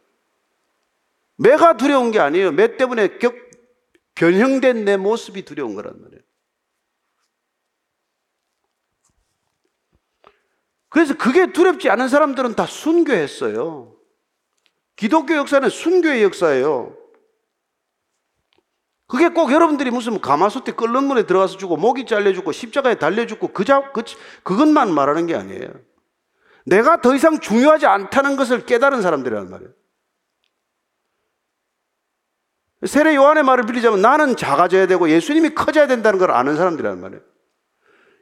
[1.37, 2.51] 매가 두려운 게 아니에요.
[2.51, 3.35] 매 때문에 격,
[4.15, 6.21] 변형된 내 모습이 두려운 거란 말이에요.
[10.89, 13.95] 그래서 그게 두렵지 않은 사람들은 다 순교했어요.
[14.95, 17.04] 기독교 역사는 순교의 역사예요.
[19.15, 23.53] 그게 꼭 여러분들이 무슨 가마솥에 끓는 물에 들어가서 주고 목이 잘려 죽고 십자가에 달려 죽고
[23.53, 24.03] 그자 그
[24.43, 25.69] 그것만 말하는 게 아니에요.
[26.65, 29.71] 내가 더 이상 중요하지 않다는 것을 깨달은 사람들이란 말이에요.
[32.85, 37.21] 세례 요한의 말을 빌리자면 나는 작아져야 되고 예수님이 커져야 된다는 걸 아는 사람들이란 말이에요.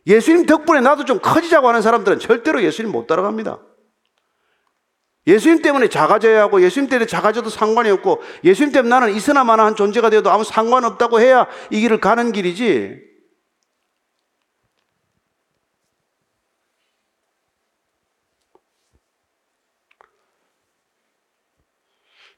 [0.06, 3.60] 예수님 덕분에 나도 좀 커지자고 하는 사람들은 절대로 예수님 못 따라갑니다.
[5.26, 10.30] 예수님 때문에 작아져야 하고 예수님 때문에 작아져도 상관이 없고 예수님 때문에 나는 있으나마나한 존재가 되어도
[10.32, 13.12] 아무 상관없다고 해야 이 길을 가는 길이지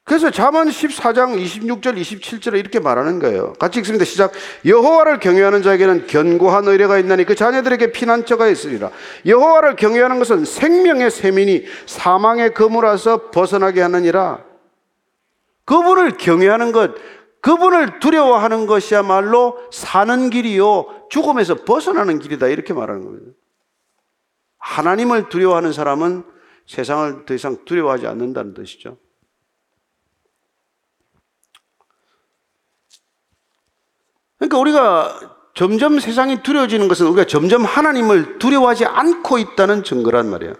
[0.06, 3.54] 그래서 잠언 14장 26절 27절에 이렇게 말하는 거예요.
[3.54, 4.06] 같이 읽습니다.
[4.06, 4.34] 시작.
[4.64, 8.92] 여호와를 경외하는 자에게는 견고한 의뢰가 있나니 그 자녀들에게 피난처가 있으리라.
[9.26, 14.46] 여호와를 경외하는 것은 생명의 세민이 사망의 그물에서 벗어나게 하느니라.
[15.66, 16.94] 그분을 경외하는 것,
[17.42, 23.32] 그분을 두려워하는 것이야말로 사는 길이요 죽음에서 벗어나는 길이다 이렇게 말하는 겁니다.
[24.60, 26.26] 하나님을 두려워하는 사람은
[26.68, 28.98] 세상을 더 이상 두려워하지 않는다는 뜻이죠.
[34.46, 35.20] 그러니까 우리가
[35.54, 40.54] 점점 세상이 두려워지는 것은 우리가 점점 하나님을 두려워하지 않고 있다는 증거란 말이에요.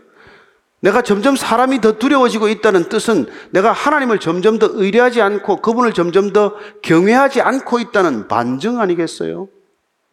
[0.80, 6.32] 내가 점점 사람이 더 두려워지고 있다는 뜻은 내가 하나님을 점점 더 의뢰하지 않고 그분을 점점
[6.32, 9.48] 더 경외하지 않고 있다는 반증 아니겠어요?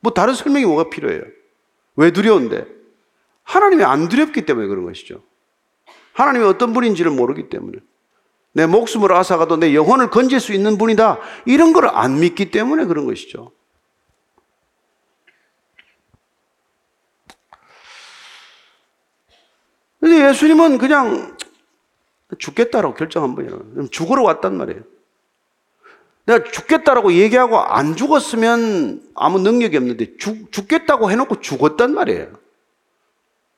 [0.00, 1.22] 뭐 다른 설명이 뭐가 필요해요?
[1.96, 2.66] 왜 두려운데?
[3.44, 5.22] 하나님이 안 두렵기 때문에 그런 것이죠.
[6.12, 7.78] 하나님이 어떤 분인지를 모르기 때문에.
[8.54, 11.18] 내 목숨을 앗아가도 내 영혼을 건질 수 있는 분이다.
[11.46, 13.52] 이런 걸 안 믿기 때문에 그런 것이죠.
[20.02, 21.36] 근데 예수님은 그냥
[22.36, 23.88] 죽겠다라고 결정한 분이에요.
[23.90, 24.82] 죽으러 왔단 말이에요.
[26.26, 32.32] 내가 죽겠다라고 얘기하고 안 죽었으면 아무 능력이 없는데 죽, 죽겠다고 해놓고 죽었단 말이에요.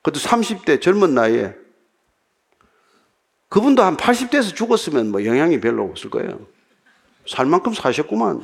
[0.03, 1.55] 그것도 30대 젊은 나이에.
[3.49, 6.47] 그분도 한 80대에서 죽었으면 뭐 영향이 별로 없을 거예요.
[7.27, 8.43] 살 만큼 사셨구만.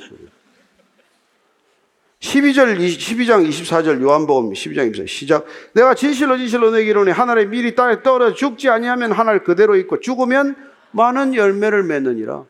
[2.20, 5.46] 12절, 12장 24절 요한복음 12장 24절 시작.
[5.72, 10.54] 내가 진실로 진실로 내게 이르니 하늘에 미리 땅에 떨어 죽지 아니하면 하늘 그대로 있고 죽으면
[10.92, 12.44] 많은 열매를 맺느니라.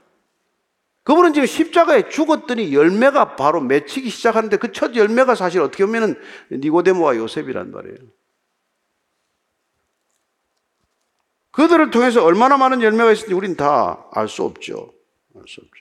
[1.04, 6.16] 그분은 지금 십자가에 죽었더니 열매가 바로 맺히기 시작하는데 그 첫 열매가 사실 어떻게 보면은
[6.50, 7.98] 니고데모와 요셉이란 말이에요.
[11.52, 14.92] 그들을 통해서 얼마나 많은 열매가 있는지 우리는 다알 수 없죠.
[15.36, 15.79] 알 수 없죠.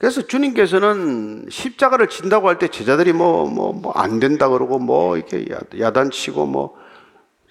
[0.00, 5.44] 그래서 주님께서는 십자가를 진다고 할 때 제자들이 뭐, 뭐, 뭐, 안 된다 그러고 뭐, 이렇게
[5.78, 6.74] 야단치고 뭐,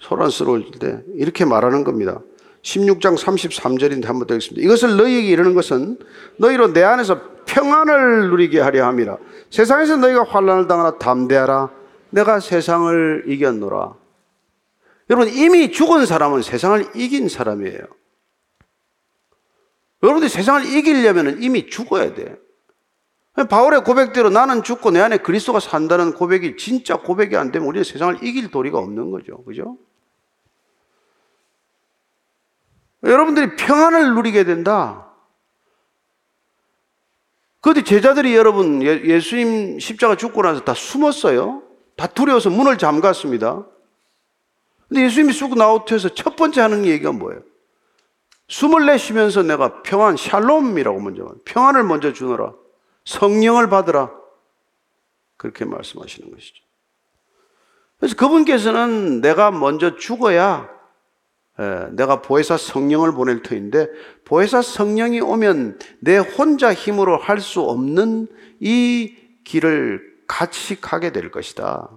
[0.00, 2.20] 소란스러울 때 이렇게 말하는 겁니다.
[2.62, 4.64] 16장 33절인데 한번 더 읽습니다.
[4.64, 5.98] 이것을 너희에게 이르는 것은
[6.38, 9.16] 너희로 내 안에서 평안을 누리게 하려 함이라.
[9.50, 11.70] 세상에서 너희가 환란을 당하나 담대하라.
[12.10, 13.94] 내가 세상을 이겼노라.
[15.10, 17.78] 여러분 이미 죽은 사람은 세상을 이긴 사람이에요.
[20.02, 22.36] 여러분들이 세상을 이기려면 이미 죽어야 돼.
[23.48, 28.22] 바울의 고백대로 나는 죽고 내 안에 그리스도가 산다는 고백이 진짜 고백이 안 되면 우리는 세상을
[28.22, 29.42] 이길 도리가 없는 거죠.
[29.44, 29.78] 그죠?
[33.02, 35.06] 여러분들이 평안을 누리게 된다.
[37.60, 41.62] 그런데 제자들이 여러분 예, 예수님 십자가 죽고 나서 다 숨었어요.
[41.96, 43.66] 다 두려워서 문을 잠갔습니다.
[44.88, 47.42] 근데 예수님이 쑥 나오셔서 첫 번째 하는 얘기가 뭐예요?
[48.50, 52.52] 숨을 내쉬면서 내가 평안, 샬롬이라고 먼저, 평안을 먼저 주노라.
[53.04, 54.10] 성령을 받으라.
[55.36, 56.64] 그렇게 말씀하시는 것이죠.
[57.98, 60.68] 그래서 그분께서는 내가 먼저 죽어야
[61.60, 63.88] 예, 내가 보혜사 성령을 보낼 터인데
[64.24, 68.26] 보혜사 성령이 오면 내 혼자 힘으로 할 수 없는
[68.58, 71.88] 이 길을 같이 가게 될 것이다.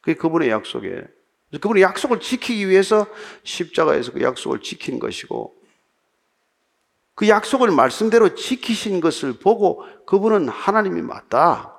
[0.00, 1.02] 그게 그분의 약속이에요.
[1.60, 3.06] 그분이 약속을 지키기 위해서
[3.42, 5.54] 십자가에서 그 약속을 지킨 것이고
[7.14, 11.72] 그 약속을 말씀대로 지키신 것을 보고 그분은 하나님이 맞다.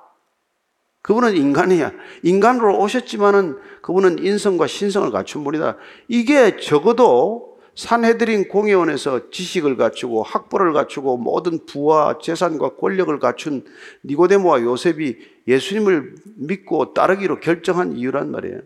[1.02, 1.92] 그분은 인간이야.
[2.22, 5.76] 인간으로 오셨지만은 그분은 인성과 신성을 갖춘 분이다.
[6.08, 13.64] 이게 적어도 산해드린 공회원에서 지식을 갖추고 학벌을 갖추고 모든 부와 재산과 권력을 갖춘
[14.04, 18.62] 니고데모와 요셉이 예수님을 믿고 따르기로 결정한 이유란 말이에요.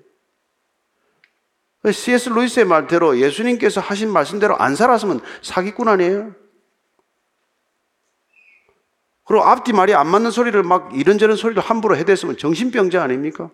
[1.85, 2.29] C.S.
[2.29, 6.35] 루이스의 말대로 예수님께서 하신 말씀대로 안 살았으면 사기꾼 아니에요?
[9.25, 13.51] 그리고 앞뒤 말이 안 맞는 소리를 막 이런저런 소리를 함부로 해댔으면 정신병자 아닙니까?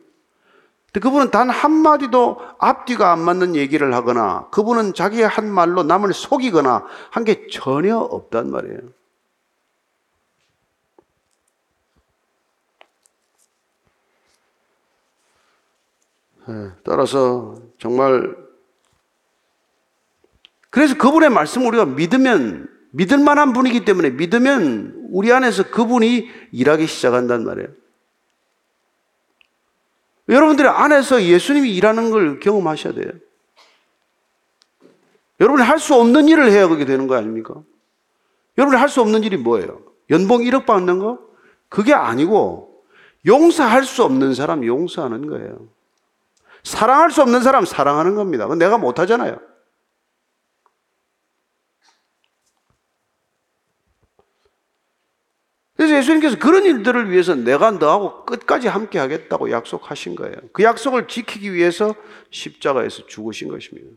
[0.86, 6.84] 근데 그분은 단 한마디도 앞뒤가 안 맞는 얘기를 하거나 그분은 자기의 한 말로 남을 속이거나
[7.10, 8.78] 한 게 전혀 없단 말이에요.
[16.48, 18.36] 예, 따라서 정말
[20.70, 27.44] 그래서 그분의 말씀을 우리가 믿으면 믿을 만한 분이기 때문에 믿으면 우리 안에서 그분이 일하기 시작한단
[27.44, 27.68] 말이에요.
[30.28, 33.10] 여러분들의 안에서 예수님이 일하는 걸 경험하셔야 돼요.
[35.40, 37.54] 여러분이 할 수 없는 일을 해야 그게 되는 거 아닙니까?
[38.58, 39.80] 여러분이 할 수 없는 일이 뭐예요?
[40.10, 41.18] 연봉 1억 받는 거?
[41.68, 42.82] 그게 아니고
[43.26, 45.68] 용서할 수 없는 사람 용서하는 거예요.
[46.66, 48.44] 사랑할 수 없는 사람 사랑하는 겁니다.
[48.44, 49.38] 그건 내가 못하잖아요.
[55.76, 60.34] 그래서 예수님께서 그런 일들을 위해서 내가 너하고 끝까지 함께 하겠다고 약속하신 거예요.
[60.52, 61.94] 그 약속을 지키기 위해서
[62.30, 63.88] 십자가에서 죽으신 것입니다.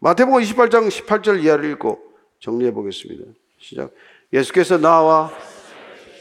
[0.00, 2.00] 마태복음 28장 18절 이하를 읽고
[2.40, 3.24] 정리해 보겠습니다.
[3.58, 3.90] 시작.
[4.32, 5.30] 예수께서 나와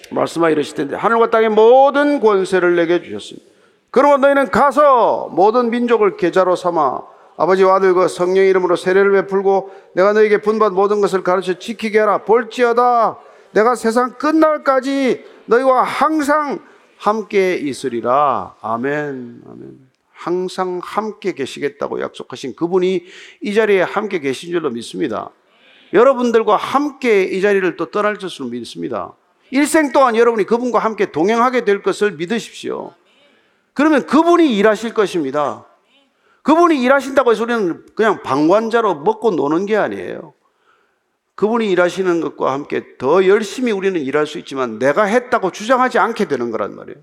[0.10, 3.51] 말씀하여 이르실 텐데 하늘과 땅의 모든 권세를 내게 주셨습니다.
[3.92, 7.02] 그러고 너희는 가서 모든 민족을 계자로 삼아
[7.38, 13.18] 아버지와 아들과 성령의 이름으로 세례를 베풀고 내가 너에게 분받 모든 것을 가르쳐 지키게 하라 볼지어다
[13.52, 16.60] 내가 세상 끝날까지 너희와 항상
[16.98, 18.56] 함께 있으리라.
[18.62, 19.42] 아멘.
[19.50, 19.92] 아멘.
[20.14, 23.06] 항상 함께 계시겠다고 약속하신 그분이
[23.42, 25.32] 이 자리에 함께 계신 줄로 믿습니다.
[25.94, 29.14] 여러분들과 함께 이 자리를 또 떠날 것으로 믿습니다.
[29.50, 32.94] 일생 동안 여러분이 그분과 함께 동행하게 될 것을 믿으십시오.
[33.74, 35.66] 그러면 그분이 일하실 것입니다.
[36.44, 40.34] 그분이 일하신다고 해서 우리는 그냥 방관자로 먹고 노는 게 아니에요.
[41.36, 46.52] 그분이 일하시는 것과 함께 더 열심히 우리는 일할 수 있지만 내가 했다고 주장하지 않게 되는
[46.52, 47.00] 거란 말이에요.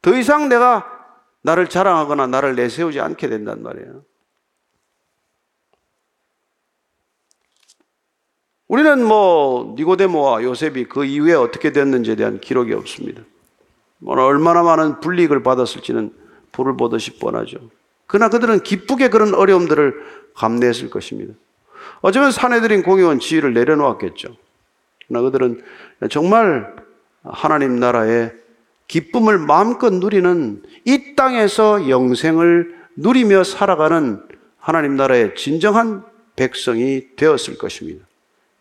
[0.00, 0.86] 더 이상 내가
[1.42, 4.04] 나를 자랑하거나 나를 내세우지 않게 된단 말이에요.
[8.68, 13.22] 우리는 뭐 니고데모와 요셉이 그 이후에 어떻게 됐는지에 대한 기록이 없습니다.
[13.98, 16.12] 뭐 얼마나 많은 불이익을 받았을지는
[16.52, 17.58] 불을 보듯이 뻔하죠.
[18.06, 19.94] 그러나 그들은 기쁘게 그런 어려움들을
[20.34, 21.34] 감내했을 것입니다.
[22.00, 24.36] 어쩌면 사내들인 공의원 지위를 내려놓았겠죠.
[25.06, 25.62] 그러나 그들은
[26.10, 26.76] 정말
[27.22, 28.32] 하나님 나라의
[28.86, 34.22] 기쁨을 마음껏 누리는 이 땅에서 영생을 누리며 살아가는
[34.58, 36.04] 하나님 나라의 진정한
[36.36, 38.06] 백성이 되었을 것입니다.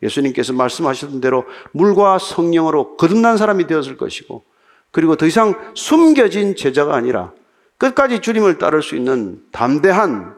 [0.04, 4.44] 예수님께서 말씀하셨던 대로 물과 성령으로 거듭난 사람이 되었을 것이고,
[4.98, 7.32] 그리고 더 이상 숨겨진 제자가 아니라
[7.78, 10.36] 끝까지 주님을 따를 수 있는 담대한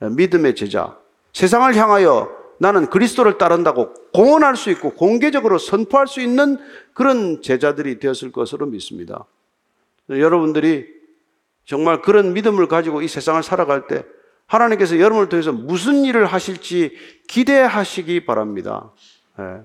[0.00, 0.98] 믿음의 제자,
[1.32, 6.58] 세상을 향하여 나는 그리스도를 따른다고 공언할 수 있고 공개적으로 선포할 수 있는
[6.94, 9.24] 그런 제자들이 되었을 것으로 믿습니다.
[10.08, 10.88] 여러분들이
[11.64, 14.04] 정말 그런 믿음을 가지고 이 세상을 살아갈 때
[14.46, 16.90] 하나님께서 여러분을 통해서 무슨 일을 하실지
[17.28, 18.90] 기대하시기 바랍니다.
[19.38, 19.60] 예.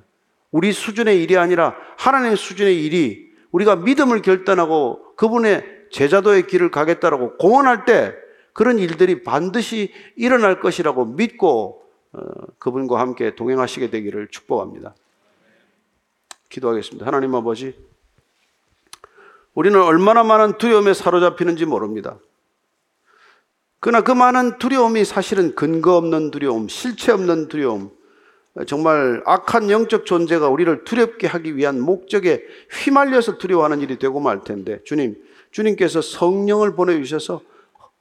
[0.51, 7.85] 우리 수준의 일이 아니라 하나님 수준의 일이 우리가 믿음을 결단하고 그분의 제자도의 길을 가겠다라고 공언할
[7.85, 8.15] 때
[8.53, 11.83] 그런 일들이 반드시 일어날 것이라고 믿고
[12.13, 12.19] 어,
[12.59, 14.93] 그분과 함께 동행하시게 되기를 축복합니다.
[16.49, 17.05] 기도하겠습니다.
[17.05, 17.75] 하나님 아버지,
[19.53, 22.17] 우리는 얼마나 많은 두려움에 사로잡히는지 모릅니다.
[23.79, 27.91] 그러나 그 많은 두려움이 사실은 근거 없는 두려움, 실체 없는 두려움,
[28.67, 34.81] 정말 악한 영적 존재가 우리를 두렵게 하기 위한 목적에 휘말려서 두려워하는 일이 되고 말 텐데,
[34.83, 35.15] 주님,
[35.51, 37.41] 주님께서 성령을 보내주셔서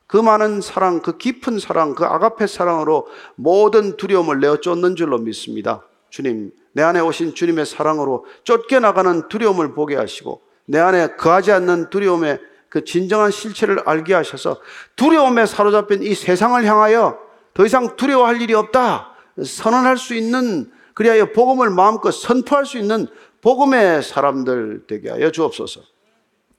[0.07, 5.85] 그 많은 사랑, 그 깊은 사랑, 그 아가페 사랑으로 모든 두려움을 내어 쫓는 줄로 믿습니다.
[6.09, 12.41] 주님, 내 안에 오신 주님의 사랑으로 쫓겨나가는 두려움을 보게 하시고 내 안에 거하지 않는 두려움의
[12.69, 14.61] 그 진정한 실체를 알게 하셔서
[14.97, 17.19] 두려움에 사로잡힌 이 세상을 향하여
[17.55, 19.10] 더 이상 두려워할 일이 없다.
[19.45, 23.07] 선언할 수 있는 그리하여 복음을 마음껏 선포할 수 있는
[23.41, 25.81] 복음의 사람들 되게 하여 주옵소서.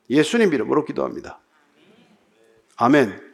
[0.10, 1.40] 예수님 이름으로 기도합니다.
[2.76, 3.32] 아멘.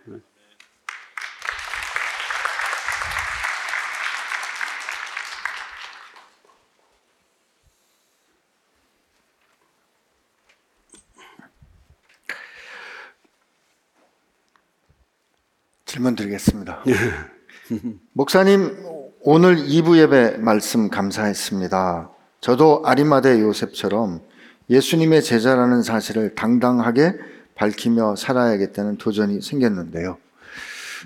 [15.85, 16.83] 질문 드리겠습니다.
[18.13, 18.86] 목사님
[19.29, 22.09] 오늘 2부 예배 말씀 감사했습니다.
[22.39, 24.21] 저도 아리마대 요셉처럼
[24.69, 27.13] 예수님의 제자라는 사실을 당당하게
[27.53, 30.17] 밝히며 살아야겠다는 도전이 생겼는데요.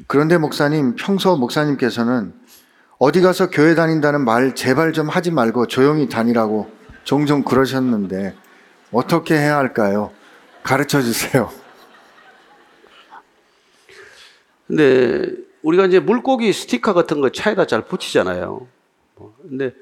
[0.06, 2.32] 그런데 목사님, 평소 목사님께서는
[3.00, 6.70] 어디 가서 교회 다닌다는 말 제발 좀 하지 말고 조용히 다니라고
[7.04, 8.36] 종종 그러셨는데
[8.92, 10.12] 어떻게 해야 할까요?
[10.62, 11.50] 가르쳐 주세요.
[14.68, 18.68] 근데 우리가 이제 물고기 스티커 같은 거 차에다 잘 붙이잖아요.
[19.16, 19.74] 뭐, 근데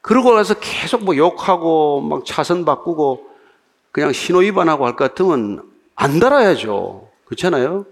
[0.00, 3.26] 그러고 나서 계속 뭐 욕하고 막 차선 바꾸고
[3.92, 5.62] 그냥 신호 위반하고 할 것 같으면
[5.94, 7.08] 안 달아야죠.
[7.26, 7.84] 그렇잖아요?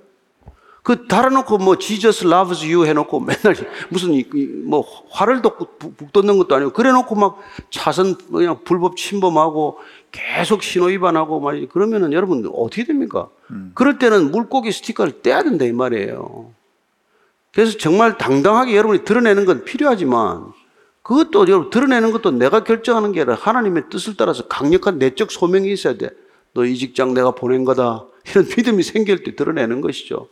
[0.82, 3.56] 그 달아놓고 뭐 Jesus loves you 해놓고 맨날
[3.90, 4.22] 무슨
[4.66, 7.38] 뭐 화를 북- 북돋는 것도 아니고 그래놓고 막
[7.70, 9.78] 차선 그냥 불법 침범하고
[10.12, 13.28] 계속 신호 위반하고 말이지 그러면은 여러분 어떻게 됩니까?
[13.74, 16.52] 그럴 때는 물고기 스티커를 떼야 된다 이 말이에요.
[17.56, 20.52] 그래서 정말 당당하게 여러분이 드러내는 건 필요하지만
[21.00, 25.94] 그것도 여러분 드러내는 것도 내가 결정하는 게 아니라 하나님의 뜻을 따라서 강력한 내적 소명이 있어야
[25.96, 26.10] 돼.
[26.52, 28.04] 너 이 직장 내가 보낸 거다.
[28.28, 30.28] 이런 믿음이 생길 때 드러내는 것이죠.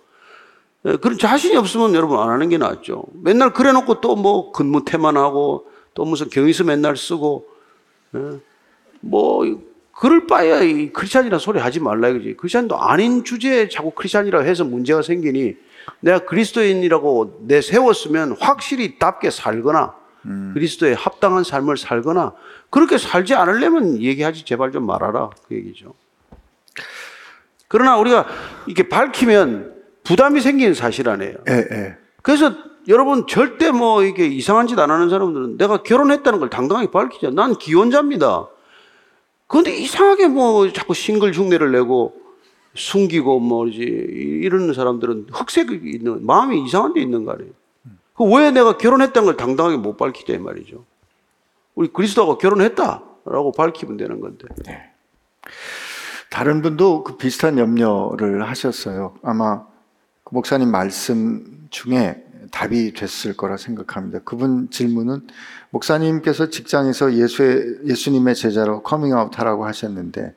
[0.85, 3.05] 예, 그런 자신이 없으면 여러분 안 하는 게 낫죠.
[3.15, 7.47] 맨날 그래 놓고 또 뭐 근무 태만 하고 또 무슨 경위서 맨날 쓰고
[8.17, 8.39] 예,
[9.01, 9.47] 뭐
[9.93, 12.37] 그럴 바에야 이 크리스찬이라 소리 하지 말라 이거지.
[12.37, 15.57] 크리스찬도 아닌 주제에 자꾸 크리스찬이라고 해서 문제가 생기니
[16.01, 19.95] 내가 그리스도인이라고 내 세웠으면 확실히 답게 살거나
[20.55, 22.33] 그리스도에 합당한 삶을 살거나
[22.71, 25.95] 그렇게 살지 않으려면 얘기하지 제발 좀 말아라 그 얘기죠.
[27.69, 28.27] 그러나 우리가
[28.67, 29.75] 이렇게 밝히면
[30.05, 31.35] 부담이 생기는 사실 아니에요.
[31.49, 31.97] 예, 예.
[32.23, 32.53] 그래서
[32.89, 37.31] 여러분 절대 뭐 이게 이상한 짓 안 하는 사람들은 내가 결혼했다는 걸 당당하게 밝히자.
[37.31, 38.47] 난 기혼자입니다.
[39.47, 42.15] 그런데 이상하게 뭐 자꾸 싱글 흉내를 내고
[42.75, 47.53] 숨기고 뭐지 이러는 사람들은 흑색이 있는 마음이 이상한 데 있는 거 아니에요.
[48.17, 50.85] 그왜 내가 결혼했다는 걸 당당하게 못 밝히자 이 말이죠.
[51.75, 54.47] 우리 그리스도하고 결혼했다라고 밝히면 되는 건데.
[56.31, 59.15] 다른 분도 그 비슷한 염려를 하셨어요.
[59.23, 59.65] 아마
[60.25, 64.21] 그 목사님 말씀 중에 답이 됐을 거라 생각합니다.
[64.25, 65.27] 그분 질문은
[65.71, 70.35] 목사님께서 직장에서 예수의, 예수님의 제자로 커밍아웃 하라고 하셨는데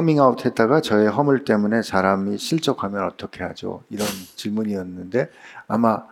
[0.00, 3.82] 커밍아웃 했다가 저의 허물 때문에 사람이 실족하면 어떻게 하죠?
[3.90, 5.28] 이런 질문이었는데
[5.66, 6.04] 아마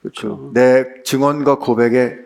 [0.00, 0.50] 그렇죠.
[0.54, 2.16] 내 증언과 고백에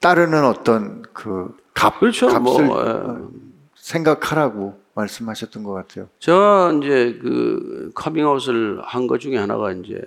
[0.00, 2.26] 따르는 어떤 그 값, 그렇죠.
[2.26, 3.40] 값을 뭐, 예.
[3.76, 6.08] 생각하라고 말씀하셨던 것 같아요.
[6.18, 10.02] 제가 이제 그 커밍아웃을 한 것 중에 하나가 이제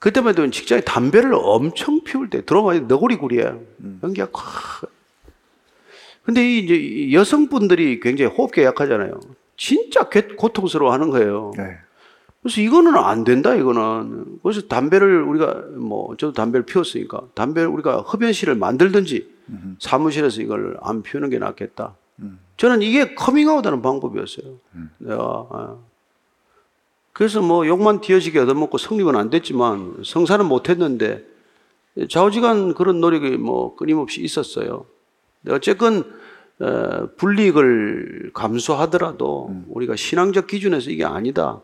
[0.00, 3.56] 그때만 해도 직장에 담배를 엄청 피울 때 들어가야 너구리굴이야.
[4.02, 4.90] 연기가 콱.
[6.30, 9.18] 근데 이 이제 이 여성분들이 굉장히 호흡기 약하잖아요.
[9.56, 11.50] 진짜 괴- 고통스러워 하는 거예요.
[11.56, 11.76] 네.
[12.40, 14.38] 그래서 이거는 안 된다, 이거는.
[14.44, 19.28] 그래서 담배를 우리가 뭐, 저도 담배를 피웠으니까 담배를 우리가 흡연실을 만들든지
[19.80, 21.96] 사무실에서 이걸 안 피우는 게 낫겠다.
[22.56, 24.54] 저는 이게 커밍아웃 하는 방법이었어요.
[24.98, 25.46] 내가.
[25.50, 25.76] 아.
[27.12, 31.24] 그래서 뭐 욕만 뒤어지게 얻어먹고 성립은 안 됐지만 성사는 못 했는데
[32.08, 34.84] 좌우지간 그런 노력이 뭐 끊임없이 있었어요.
[35.48, 36.04] 어쨌건
[36.60, 41.60] 어, 불이익을 감수하더라도 우리가 신앙적 기준에서 이게 아니다.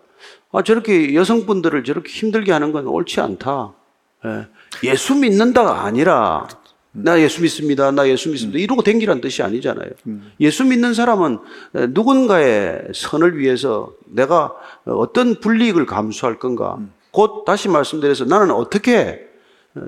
[0.53, 3.74] 아, 저렇게 여성분들을 저렇게 힘들게 하는 건 옳지 않다.
[4.24, 4.47] 예.
[4.88, 6.49] 예수 믿는다가 아니라
[6.92, 7.90] 나 예수 믿습니다.
[7.90, 8.59] 나 예수 믿습니다.
[8.59, 9.90] 이러고 댕기란 뜻이 아니잖아요.
[10.40, 11.38] 예수 믿는 사람은
[11.74, 14.55] 에, 누군가의 선을 위해서 내가
[14.86, 16.78] 어떤 불이익을 감수할 건가.
[17.11, 19.26] 곧 다시 말씀드려서 나는 어떻게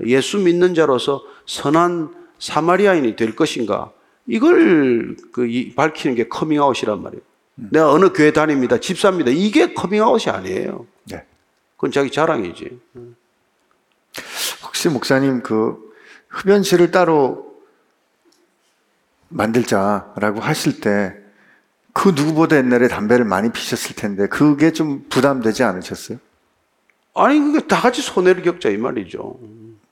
[0.05, 3.91] 예수 믿는 자로서 선한 사마리아인이 될 것인가.
[4.29, 7.23] 이걸 그 이- 밝히는 게 커밍아웃이란 말이에요.
[7.55, 8.79] 내가 어느 교회 다닙니다.
[8.79, 9.31] 집사입니다.
[9.33, 10.87] 이게 커밍아웃이 아니에요.
[11.11, 11.25] 네.
[11.77, 12.79] 그건 자기 자랑이지.
[14.65, 15.77] 혹시 목사님 그
[16.29, 17.57] 흡연실을 따로
[19.29, 21.15] 만들자라고 하실 때
[21.95, 26.19] 그 누구보다 옛날에 담배를 많이 피셨을 텐데 그게 좀 부담되지 않으셨어요?
[27.15, 29.37] 아니 그게 다 같이 손해를 겪자 이 말이죠.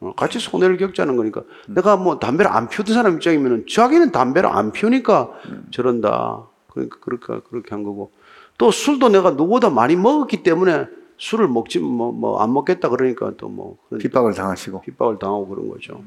[0.00, 4.72] 어, 같이 손해를 겪자는 거니까 내가 뭐 담배를 안 피우던 사람 입장이면은 자기는 담배를 안
[4.72, 5.30] 피우니까
[5.70, 6.42] 저런다.
[6.68, 8.12] 그러니까 그렇게 그렇게 한 거고
[8.58, 10.86] 또 술도 내가 누구보다 많이 먹었기 때문에
[11.18, 14.82] 술을 먹지 뭐 뭐 안 먹겠다 그러니까 또 뭐 핍박을 당하시고.
[14.82, 16.02] 핍박을 당하고 그런 거죠.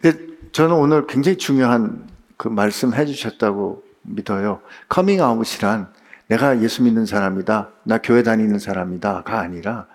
[0.00, 0.18] 근데
[0.52, 4.60] 저는 오늘 굉장히 중요한 그 말씀 해 주셨다고 믿어요.
[4.88, 5.88] 커밍아웃이란
[6.28, 9.86] 내가 예수 믿는 사람이다, 나 교회 다니는 사람이다가 아니라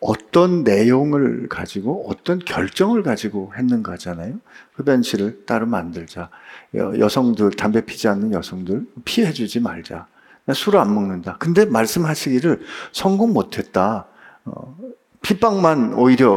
[0.00, 4.34] 어떤 내용을 가지고 어떤 결정을 가지고 했는가잖아요.
[4.74, 6.30] 흡연실을 따로 만들자.
[6.76, 10.06] 여- 여성들 담배 피지 않는 여성들 피해 주지 말자.
[10.46, 11.36] 나 술을 안 먹는다.
[11.38, 12.60] 근데 말씀하시기를
[12.92, 14.06] 성공 못했다.
[14.44, 14.76] 어,
[15.22, 16.32] 핍박만 오히려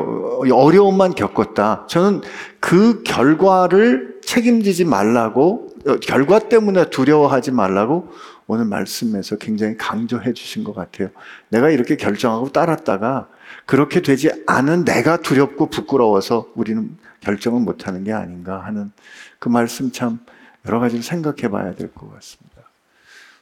[0.54, 1.86] 어려움만 겪었다.
[1.90, 2.22] 저는
[2.62, 8.08] 그 결과를 책임지지 말라고 어, 결과 때문에 두려워하지 말라고
[8.48, 11.10] 오늘 말씀에서 굉장히 강조해 주신 것 같아요.
[11.50, 13.30] 내가 이렇게 결정하고 따랐다가
[13.66, 18.92] 그렇게 되지 않은 내가 두렵고 부끄러워서 우리는 결정을 못 하는 게 아닌가 하는
[19.40, 20.20] 그 말씀 참
[20.66, 22.48] 여러 가지를 생각해 봐야 될 것 같습니다.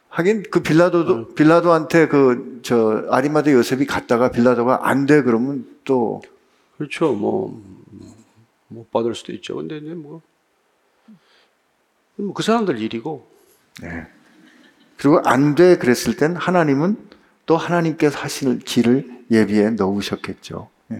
[0.08, 6.20] 하긴 그 빌라도도 빌라도한테 그 저 아리마대 요셉이 갔다가 빌라도가 안 돼 그러면 또
[6.76, 7.12] 그렇죠.
[7.14, 7.60] 뭐
[8.68, 9.54] 못 받을 수도 있죠.
[9.54, 10.20] 근데 이제 뭐
[12.34, 13.28] 그 사람들 일이고
[13.82, 14.06] 네.
[14.98, 16.96] 그리고 안 돼 그랬을 땐 하나님은
[17.46, 20.68] 또 하나님께서 하실 길을 예비해 놓으셨겠죠.
[20.92, 20.96] 예.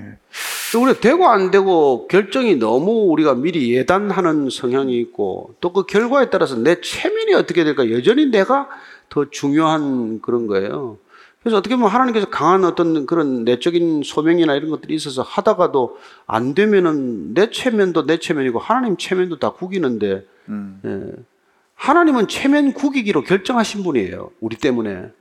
[0.72, 6.28] 또 우리가 되고 안 되고 결정이 너무 우리가 미리 예단하는 성향이 있고 또 그 결과에
[6.30, 8.68] 따라서 내 체면이 어떻게 될까 여전히 내가
[9.09, 10.99] 더 중요한 그런 거예요.
[11.40, 17.34] 그래서 어떻게 보면 하나님께서 강한 어떤 그런 내적인 소명이나 이런 것들이 있어서 하다가도 안 되면은
[17.34, 20.80] 내 체면도 내 체면이고 하나님 체면도 다 구기는데 음.
[20.84, 21.22] 예.
[21.77, 24.31] 하나님은 체면 구기기로 결정하신 분이에요.
[24.41, 25.12] 우리 때문에.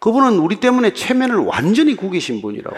[0.00, 2.76] 그분은 우리 때문에 체면을 완전히 구기신 분이라고.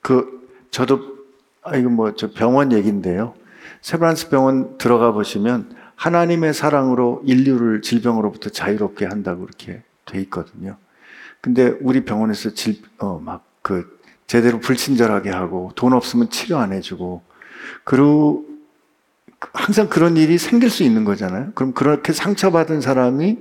[0.00, 1.18] 그 저도
[1.62, 3.34] 아 이거 뭐 저 병원 얘기인데요.
[3.82, 10.76] 세브란스 병원 들어가 보시면 하나님의 사랑으로 인류를 질병으로부터 자유롭게 한다고 이렇게 돼 있거든요.
[11.42, 13.99] 근데 우리 병원에서 질 어 막 그
[14.30, 17.20] 제대로 불친절하게 하고 돈 없으면 치료 안 해주고
[17.82, 18.44] 그리고
[19.52, 21.50] 항상 그런 일이 생길 수 있는 거잖아요.
[21.56, 23.38] 그럼 그렇게 상처받은 사람이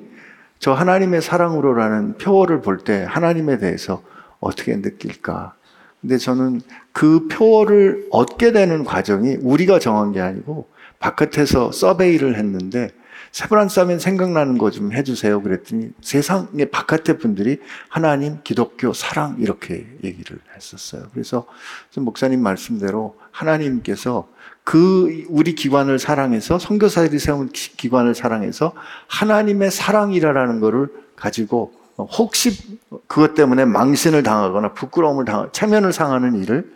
[0.58, 4.02] 저 하나님의 사랑으로라는 표어를 볼 때 하나님에 대해서
[4.40, 5.54] 어떻게 느낄까?
[6.02, 6.62] 근데 저는
[6.92, 12.90] 그 표어를 얻게 되는 과정이 우리가 정한 게 아니고 바깥에서 서베이를 했는데
[13.32, 15.42] 세브란스 하면 생각나는 거 좀 해주세요.
[15.42, 17.60] 그랬더니 세상의 바깥의 분들이
[17.90, 21.08] 하나님, 기독교, 사랑 이렇게 얘기를 했었어요.
[21.14, 21.46] 그래서
[21.92, 24.28] 좀 목사님 말씀대로 하나님께서
[24.64, 28.74] 그 우리 기관을 사랑해서 선교사들이 세운 기- 기관을 사랑해서
[29.08, 36.72] 하나님의 사랑이라는 거를 가지고 혹시 그것 때문에 망신을 당하거나 부끄러움을 당 체면을 상하는 일을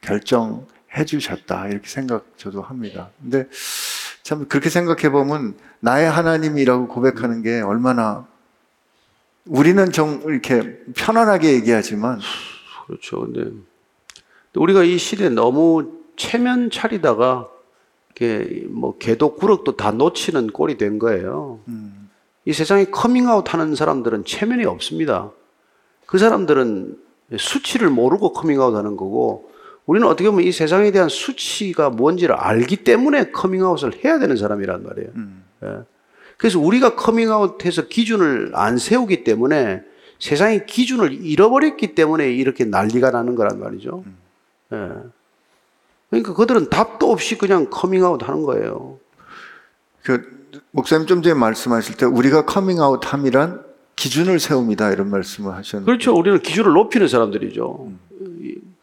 [0.00, 3.10] 결정해 주셨다 이렇게 생각 저도 합니다.
[3.20, 3.46] 근데
[4.26, 8.26] 참 그렇게 생각해 보면 나의 하나님이라고 고백하는 게 얼마나
[9.44, 12.18] 우리는 좀 이렇게 편안하게 얘기하지만
[12.88, 13.20] 그렇죠.
[13.20, 13.52] 근데
[14.52, 17.46] 또 우리가 이 시대에 너무 체면 차리다가
[18.10, 21.60] 이게 뭐 개도 구럭도 다 놓치는 꼴이 된 거예요.
[22.46, 25.30] 이 세상에 커밍아웃 하는 사람들은 체면이 없습니다.
[26.04, 26.98] 그 사람들은
[27.38, 29.52] 수치를 모르고 커밍아웃 하는 거고
[29.86, 35.10] 우리는 어떻게 보면 이 세상에 대한 수치가 뭔지를 알기 때문에 커밍아웃을 해야 되는 사람이란 말이에요.
[35.64, 35.68] 예.
[36.36, 39.82] 그래서 우리가 커밍아웃해서 기준을 안 세우기 때문에
[40.18, 44.04] 세상의 기준을 잃어버렸기 때문에 이렇게 난리가 나는 거란 말이죠.
[44.72, 44.90] 예.
[46.10, 48.98] 그러니까 그들은 답도 없이 그냥 커밍아웃 하는 거예요.
[50.02, 53.64] 그 목사님 좀 전에 말씀하실 때 우리가 커밍아웃 함이란
[53.96, 56.14] 기준을 세웁니다 이런 말씀을 하셨는데 그렇죠.
[56.14, 57.92] 우리는 기준을 높이는 사람들이죠.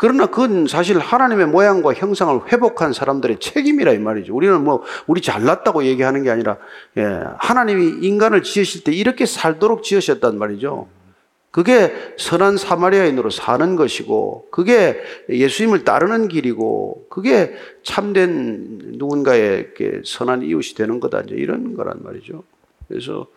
[0.03, 4.35] 그러나 그건 사실 하나님의 모양과 형상을 회복한 사람들의 책임이라 이 말이죠.
[4.35, 6.57] 우리는 뭐 우리 잘났다고 얘기하는 게 아니라
[6.97, 10.89] 예, 하나님이 인간을 지으실 때 이렇게 살도록 지으셨단 말이죠.
[11.51, 19.69] 그게 선한 사마리아인으로 사는 것이고 그게 예수님을 따르는 길이고 그게 참된 누군가의
[20.03, 22.43] 선한 이웃이 되는 거다 이제 이런 거란 말이죠.
[22.89, 23.27] 그래서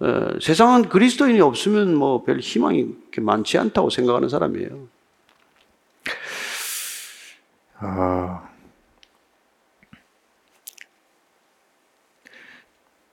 [0.00, 4.97] 어, 세상은 그리스도인이 없으면 뭐 별 희망이 많지 않다고 생각하는 사람이에요.
[7.80, 8.42] 아,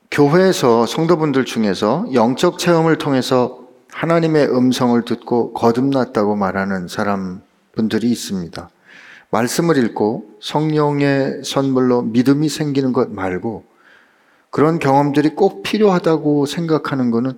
[0.10, 7.42] 교회에서 성도분들 중에서 영적 체험을 통해서 하나님의 음성을 듣고 거듭났다고 말하는 사람
[7.74, 8.70] 분들이 있습니다.
[9.30, 13.66] 말씀을 읽고 성령의 선물로 믿음이 생기는 것 말고
[14.50, 17.38] 그런 경험들이 꼭 필요하다고 생각하는 것은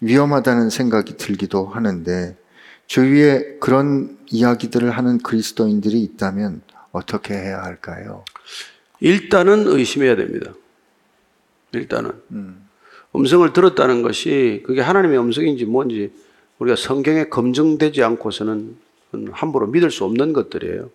[0.00, 2.36] 위험하다는 생각이 들기도 하는데
[2.86, 6.62] 주위에 그런 이야기들을 하는 그리스도인들이 있다면
[6.96, 8.24] 어떻게 해야 할까요?
[9.00, 10.52] 일단은 의심해야 됩니다.
[11.72, 12.66] 일단은 음
[13.24, 16.12] 성을 들었다는 것이 그게 하나님의 음성인지 뭔지
[16.58, 18.76] 우리가 성경에 검증되지 않고서는
[19.30, 20.90] 함부로 믿을 수 없는 것들이에요.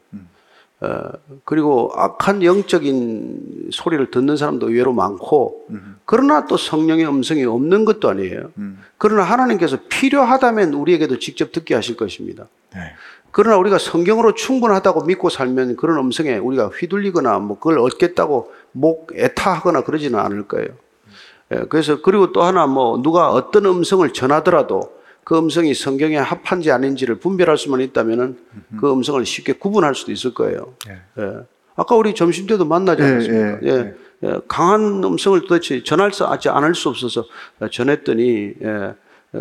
[0.82, 1.12] 어,
[1.45, 5.68] 그리고 악한 영적인 소리를 듣는 사람도 의외로 많고,
[6.06, 8.52] 그러나 또 성령의 음성이 없는 것도 아니에요.
[8.97, 12.47] 그러나 하나님께서 필요하다면 우리에게도 직접 듣게 하실 것입니다.
[12.74, 12.80] 네.
[13.32, 19.84] 그러나 우리가 성경으로 충분하다고 믿고 살면 그런 음성에 우리가 휘둘리거나 뭐 그걸 얻겠다고 목 애타하거나
[19.84, 20.69] 그러지는 않을 거예요.
[21.53, 27.15] 예, 그래서 그리고 또 하나 뭐 누가 어떤 음성을 전하더라도 그 음성이 성경에 합한지 아닌지를
[27.15, 28.38] 분별할 수만 있다면은
[28.79, 30.73] 그 음성을 쉽게 구분할 수도 있을 거예요.
[30.89, 31.23] 예.
[31.75, 33.59] 아까 우리 점심 때도 만나지 예, 않았습니까?
[33.63, 37.25] 예, 예, 예, 강한 음성을 도대체 전할 수 하지 않을 수 없어서
[37.71, 38.95] 전했더니 예, 어,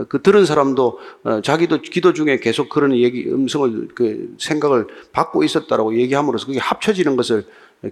[0.09, 5.97] 그 들은 사람도 어, 자기도 기도 중에 계속 그런 얘기 음성을 그 생각을 받고 있었다라고
[5.99, 7.45] 얘기함으로써 그게 합쳐지는 것을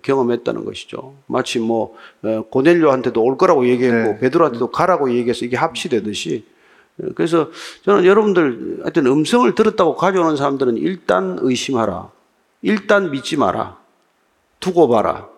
[0.02, 1.14] 경험했다는 것이죠.
[1.26, 4.18] 마치 뭐 어, 고넬료한테도 올 거라고 얘기했고 네.
[4.20, 6.44] 베드로한테도 가라고 얘기해서 이게 합치되듯이
[7.02, 7.50] 어, 그래서
[7.84, 12.10] 저는 여러분들 하여튼 음성을 들었다고 가져오는 사람들은 일단 의심하라.
[12.62, 13.78] 일단 믿지 마라.
[14.60, 15.28] 두고 봐라.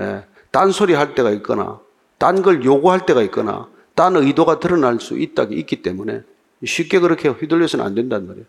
[0.00, 0.24] 예.
[0.50, 1.80] 딴소리 할 때가 있거나,
[2.18, 3.68] 딴 걸 요구할 때가 있거나,
[3.98, 6.22] 딴 의도가 드러날 수 있다, 있기 때문에
[6.64, 8.46] 쉽게 그렇게 휘둘려서는 안 된단 말이에요.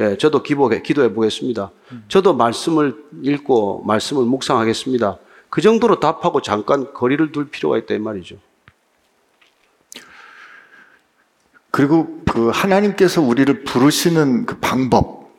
[0.00, 1.70] 예, 저도 기도해, 기도해 보겠습니다.
[2.08, 5.16] 저도 말씀을 읽고 말씀을 묵상하겠습니다.
[5.48, 8.36] 그 정도로 답하고 잠깐 거리를 둘 필요가 있다, 이 말이죠.
[11.70, 15.30] 그리고 그 하나님께서 우리를 부르시는 그 방법,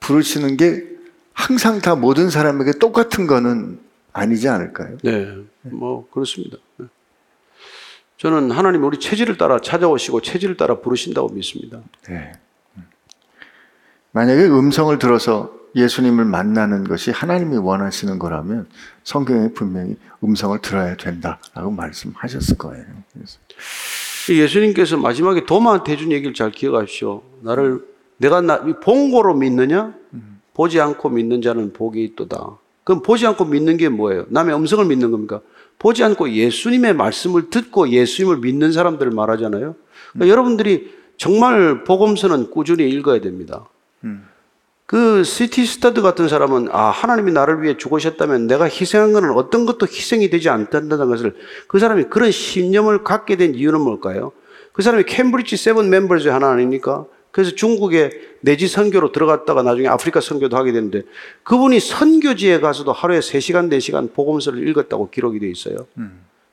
[0.00, 0.84] 부르시는 게
[1.32, 3.78] 항상 다 모든 사람에게 똑같은 거는
[4.12, 4.98] 아니지 않을까요?
[5.04, 5.32] 네,
[5.62, 6.56] 뭐 그렇습니다.
[6.78, 6.86] 네.
[8.16, 11.80] 저는 하나님 우리 체질을 따라 찾아오시고 체질을 따라 부르신다고 믿습니다.
[12.08, 12.32] 네.
[14.12, 18.66] 만약에 음성을 들어서 예수님을 만나는 것이 하나님이 원하시는 거라면
[19.04, 22.84] 성경에 분명히 음성을 들어야 된다라고 말씀하셨을 거예요.
[23.12, 23.38] 그래서
[24.30, 27.22] 이 예수님께서 마지막에 도마한테 해준 얘기를 잘 기억하십시오.
[27.42, 27.84] 나를
[28.16, 29.94] 내가 나, 이 본 고로 믿느냐?
[30.54, 32.56] 보지 않고 믿는 자는 복이 있도다.
[32.82, 34.24] 그럼 보지 않고 믿는 게 뭐예요?
[34.30, 35.42] 남의 음성을 믿는 겁니까?
[35.78, 39.74] 보지 않고 예수님의 말씀을 듣고 예수님을 믿는 사람들을 말하잖아요.
[40.12, 43.66] 그러니까 여러분들이 정말 복음서는 꾸준히 읽어야 됩니다.
[44.86, 45.66] 그 C.T.
[45.66, 50.48] 스터드 같은 사람은 아 하나님이 나를 위해 죽으셨다면 내가 희생한 것은 어떤 것도 희생이 되지
[50.48, 51.34] 않는다는 것을
[51.66, 54.30] 그 사람이 그런 신념을 갖게 된 이유는 뭘까요?
[54.72, 57.06] 그 사람이 캠브리지 세븐 멤버즈의 하나 아닙니까?
[57.36, 61.02] 그래서 중국에 내지 선교로 들어갔다가 나중에 아프리카 선교도 하게 되는데
[61.42, 65.86] 그분이 선교지에 가서도 하루에 3시간, 4시간 복음서를 읽었다고 기록이 돼 있어요.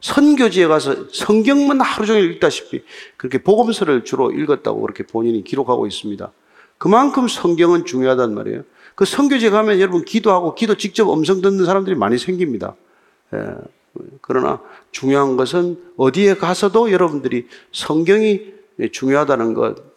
[0.01, 2.83] 선교지에 가서 성경만 하루 종일 읽다시피
[3.15, 6.29] 그렇게 복음서를 주로 읽었다고 그렇게 본인이 기록하고 있습니다.
[6.77, 8.63] 그만큼 성경은 중요하단 말이에요.
[8.95, 12.75] 그 선교지에 가면 여러분 기도하고 기도 직접 음성 듣는 사람들이 많이 생깁니다.
[13.33, 13.55] 예.
[14.19, 14.59] 그러나
[14.91, 18.51] 중요한 것은 어디에 가서도 여러분들이 성경이
[18.91, 19.92] 중요하다는 것, 예.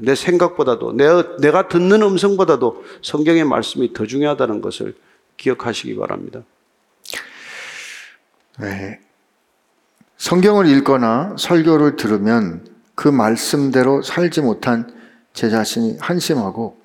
[0.00, 4.94] 내 생각보다도 내가, 내가 듣는 음성보다도 성경의 말씀이 더 중요하다는 것을
[5.36, 6.42] 기억하시기 바랍니다.
[8.58, 9.00] 네.
[10.18, 14.94] 성경을 읽거나 설교를 들으면 그 말씀대로 살지 못한
[15.32, 16.78] 제 자신이 한심하고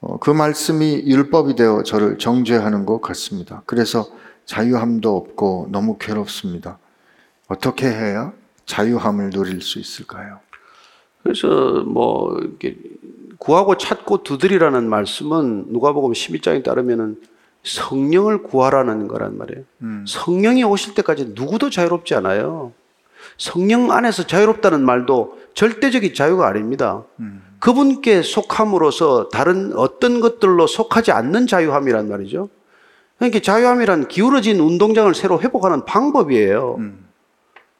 [0.00, 3.62] 어, 그 말씀이 율법이 되어 저를 정죄하는 것 같습니다.
[3.64, 4.08] 그래서
[4.44, 6.78] 자유함도 없고 너무 괴롭습니다.
[7.46, 8.32] 어떻게 해야
[8.66, 10.40] 자유함을 누릴 수 있을까요?
[11.24, 12.76] 그래서 뭐 이렇게
[13.38, 17.16] 구하고 찾고 두드리라는 말씀은 누가복음 12장에 따르면은
[17.64, 19.64] 성령을 구하라는 거란 말이에요.
[20.06, 22.72] 성령이 오실 때까지 누구도 자유롭지 않아요.
[23.38, 27.04] 성령 안에서 자유롭다는 말도 절대적인 자유가 아닙니다.
[27.58, 32.50] 그분께 속함으로써 다른 어떤 것들로 속하지 않는 자유함이란 말이죠.
[33.16, 36.76] 그러니까 자유함이란 기울어진 운동장을 새로 회복하는 방법이에요.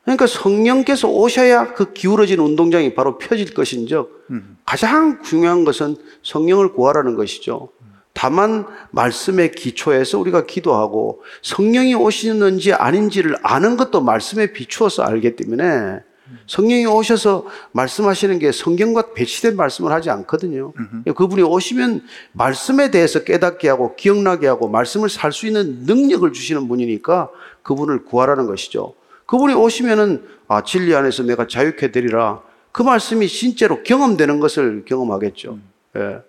[0.05, 4.27] 그러니까 성령께서 오셔야 그 기울어진 운동장이 바로 펴질 것인즉
[4.65, 7.71] 가장 중요한 것은 성령을 구하라는 것이죠.
[8.13, 16.01] 다만 말씀의 기초에서 우리가 기도하고 성령이 오시는지 아닌지를 아는 것도 말씀에 비추어서 알기 때문에
[16.47, 20.73] 성령이 오셔서 말씀하시는 게 성경과 배치된 말씀을 하지 않거든요.
[21.17, 22.03] 그분이 오시면
[22.33, 27.31] 말씀에 대해서 깨닫게 하고 기억나게 하고 말씀을 살 수 있는 능력을 주시는 분이니까
[27.63, 28.95] 그분을 구하라는 것이죠.
[29.27, 32.41] 그분이 오시면은 아 진리 안에서 내가 자유케 되리라.
[32.73, 35.59] 그 말씀이 진짜로 경험되는 것을 경험하겠죠.
[35.97, 36.21] 예.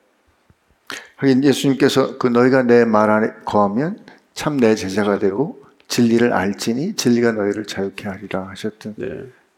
[1.17, 3.99] 하긴 예수님께서 그 너희가 내 말 안에 거하면
[4.33, 9.07] 참 내 제자가 되고 진리를 알지니 진리가 너희를 자유케 하리라 하셨던 네.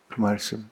[0.07, 0.65] 그 말씀.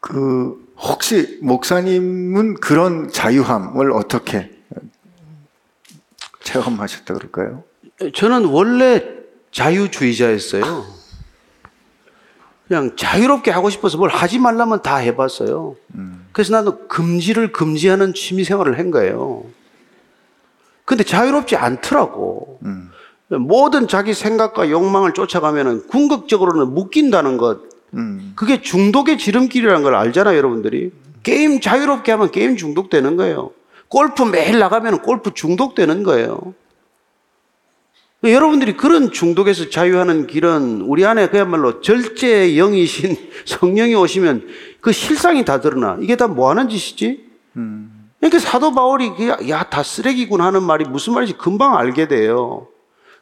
[0.00, 4.50] 그 혹시 목사님은 그런 자유함을 어떻게
[6.40, 7.64] 체험하셨다 그럴까요?
[8.14, 9.21] 저는 원래
[9.52, 10.84] 자유주의자였어요.
[12.66, 15.76] 그냥 자유롭게 하고 싶어서 뭘 하지 말라면 다 해봤어요.
[16.32, 19.44] 그래서 나도 금지를 금지하는 취미 생활을 한 거예요.
[20.84, 22.58] 근데 자유롭지 않더라고.
[23.28, 27.60] 모든 자기 생각과 욕망을 쫓아가면은 궁극적으로는 묶인다는 것.
[27.94, 30.92] 음, 그게 중독의 지름길이라는 걸 알잖아요, 여러분들이.
[31.22, 33.50] 게임 자유롭게 하면 게임 중독되는 거예요.
[33.88, 36.54] 골프 매일 나가면 골프 중독되는 거예요.
[38.30, 44.46] 여러분들이 그런 중독에서 자유하는 길은 우리 안에 그야말로 절제 영이신 성령이 오시면
[44.80, 45.98] 그 실상이 다 드러나.
[46.00, 47.24] 이게 다 뭐 하는 짓이지?
[48.20, 49.10] 그러니까 사도 바울이
[49.48, 52.68] 야, 다 쓰레기군 하는 말이 무슨 말인지 금방 알게 돼요.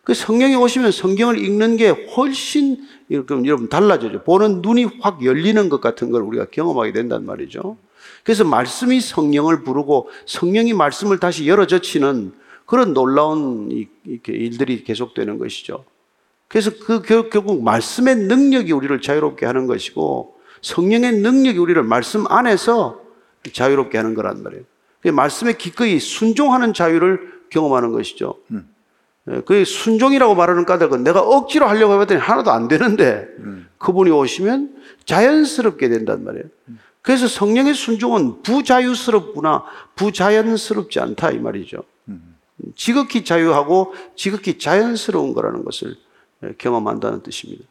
[0.05, 2.76] 그 성령이 오시면 성경을 읽는 게 훨씬
[3.11, 4.22] 여러분 달라져요.
[4.22, 7.78] 보는 눈이 확 열리는 것 같은 걸 우리가 경험하게 된단 말이죠.
[8.22, 12.32] 그래서 말씀이 성령을 부르고 성령이 말씀을 다시 열어젖히는
[12.70, 13.68] 그런 놀라운
[14.04, 15.84] 이렇게 일들이 계속되는 것이죠.
[16.46, 23.00] 그래서 그 결국 말씀의 능력이 우리를 자유롭게 하는 것이고 성령의 능력이 우리를 말씀 안에서
[23.52, 24.62] 자유롭게 하는 거란 말이에요.
[25.00, 28.36] 그 말씀에 기꺼이 순종하는 자유를 경험하는 것이죠.
[28.52, 28.68] 음.
[29.46, 33.68] 그 순종이라고 말하는 까닭은 내가 억지로 하려고 해봤더니 하나도 안 되는데 음.
[33.78, 36.44] 그분이 오시면 자연스럽게 된단 말이에요.
[36.68, 36.78] 음.
[37.02, 39.64] 그래서 성령의 순종은 부자유스럽구나,
[39.96, 41.82] 부자연스럽지 않다 이 말이죠.
[42.76, 45.96] 지극히 자유하고 지극히 자연스러운 거라는 것을
[46.58, 47.64] 경험한다는 뜻입니다.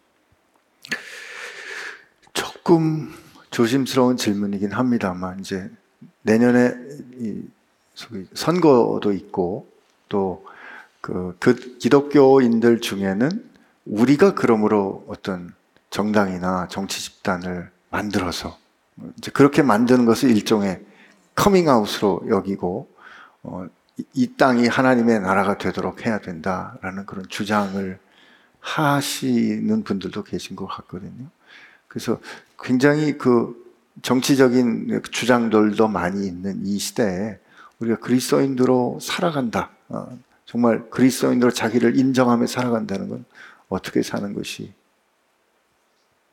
[2.33, 3.13] 조금
[3.51, 5.69] 조심스러운 질문이긴 합니다만 이제
[6.21, 6.73] 내년에
[8.33, 9.67] 선거도 있고
[10.09, 13.49] 또그 그 기독교인들 중에는
[13.85, 15.53] 우리가 그러므로 어떤
[15.89, 18.57] 정당이나 정치 집단을 만들어서
[19.17, 20.85] 이제 그렇게 만드는 것을 일종의
[21.35, 22.89] 커밍아웃으로 여기고
[23.43, 23.65] 어,
[24.13, 27.99] 이 땅이 하나님의 나라가 되도록 해야 된다라는 그런 주장을
[28.59, 31.27] 하시는 분들도 계신 것 같거든요.
[31.87, 32.19] 그래서
[32.61, 33.55] 굉장히 그
[34.01, 37.39] 정치적인 주장들도 많이 있는 이 시대에
[37.79, 39.71] 우리가 그리스도인으로 살아간다.
[39.89, 43.25] 어, 정말 그리스도인으로 자기를 인정하며 살아간다는 건
[43.69, 44.73] 어떻게 사는 것이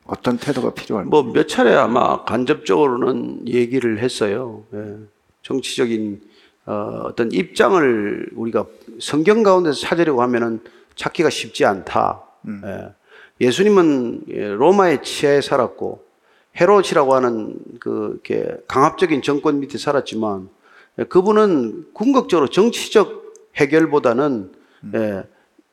[0.04, 1.10] 어떤 태도가 필요할까?
[1.10, 4.64] 뭐몇 차례 아마 간접적으로는 얘기를 했어요.
[4.72, 4.96] 예.
[5.42, 6.22] 정치적인
[6.66, 8.66] 어, 어떤 입장을 우리가
[9.00, 10.60] 성경 가운데서 찾으려고 하면은
[10.96, 12.22] 찾기가 쉽지 않다.
[12.46, 12.62] 음.
[13.40, 16.04] 예수님은 예, 로마의 치하에 살았고
[16.60, 20.48] 헤롯이라고 하는 그 이렇게 강압적인 정권 밑에 살았지만
[20.98, 24.50] 예, 그분은 궁극적으로 정치적 해결보다는
[24.84, 24.92] 음.
[24.94, 25.24] 예,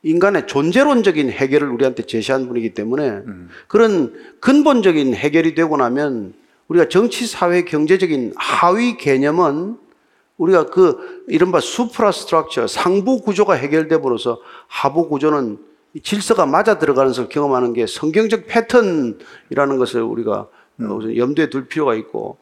[0.02, 3.48] 인간의 존재론적인 해결을 우리한테 제시한 분이기 때문에 음.
[3.66, 6.34] 그런 근본적인 해결이 되고 나면
[6.68, 9.78] 우리가 정치, 사회, 경제적인 하위 개념은
[10.36, 13.54] 우리가 그 이른바 suprastructure 상부 구조가
[14.00, 15.58] 버려서 하부 구조는
[16.02, 20.48] 질서가 맞아 들어가는 것을 경험하는 게 성경적 패턴이라는 것을 우리가
[20.80, 21.16] 음.
[21.16, 22.38] 염두에 둘 필요가 있고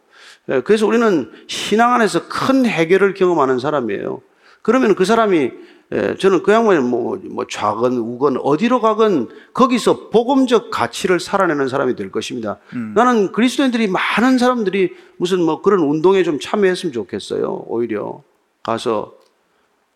[0.49, 4.22] 예, 그래서 우리는 신앙 안에서 큰 해결을 경험하는 사람이에요.
[4.62, 5.51] 그러면 그 사람이
[5.93, 11.97] 예, 저는 그 양반이 뭐, 뭐 좌건 우건 어디로 가건 거기서 복음적 가치를 살아내는 사람이
[11.97, 12.59] 될 것입니다.
[12.74, 12.95] 음.
[12.97, 17.64] 나는 그리스도인들이 많은 사람들이 무슨 뭐 그런 운동에 좀 참여했으면 좋겠어요.
[17.66, 18.22] 오히려
[18.62, 19.12] 가서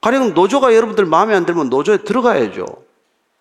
[0.02, 2.66] 가령 노조가 여러분들 마음에 안 들면 노조에 들어가야죠.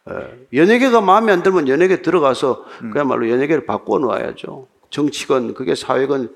[0.10, 2.92] 예, 연예계가 마음에 안 들면 연예계 들어가서 음.
[2.92, 4.68] 그야말로 연예계를 바꿔 놓아야죠.
[4.92, 6.30] 정치건 그게 사회건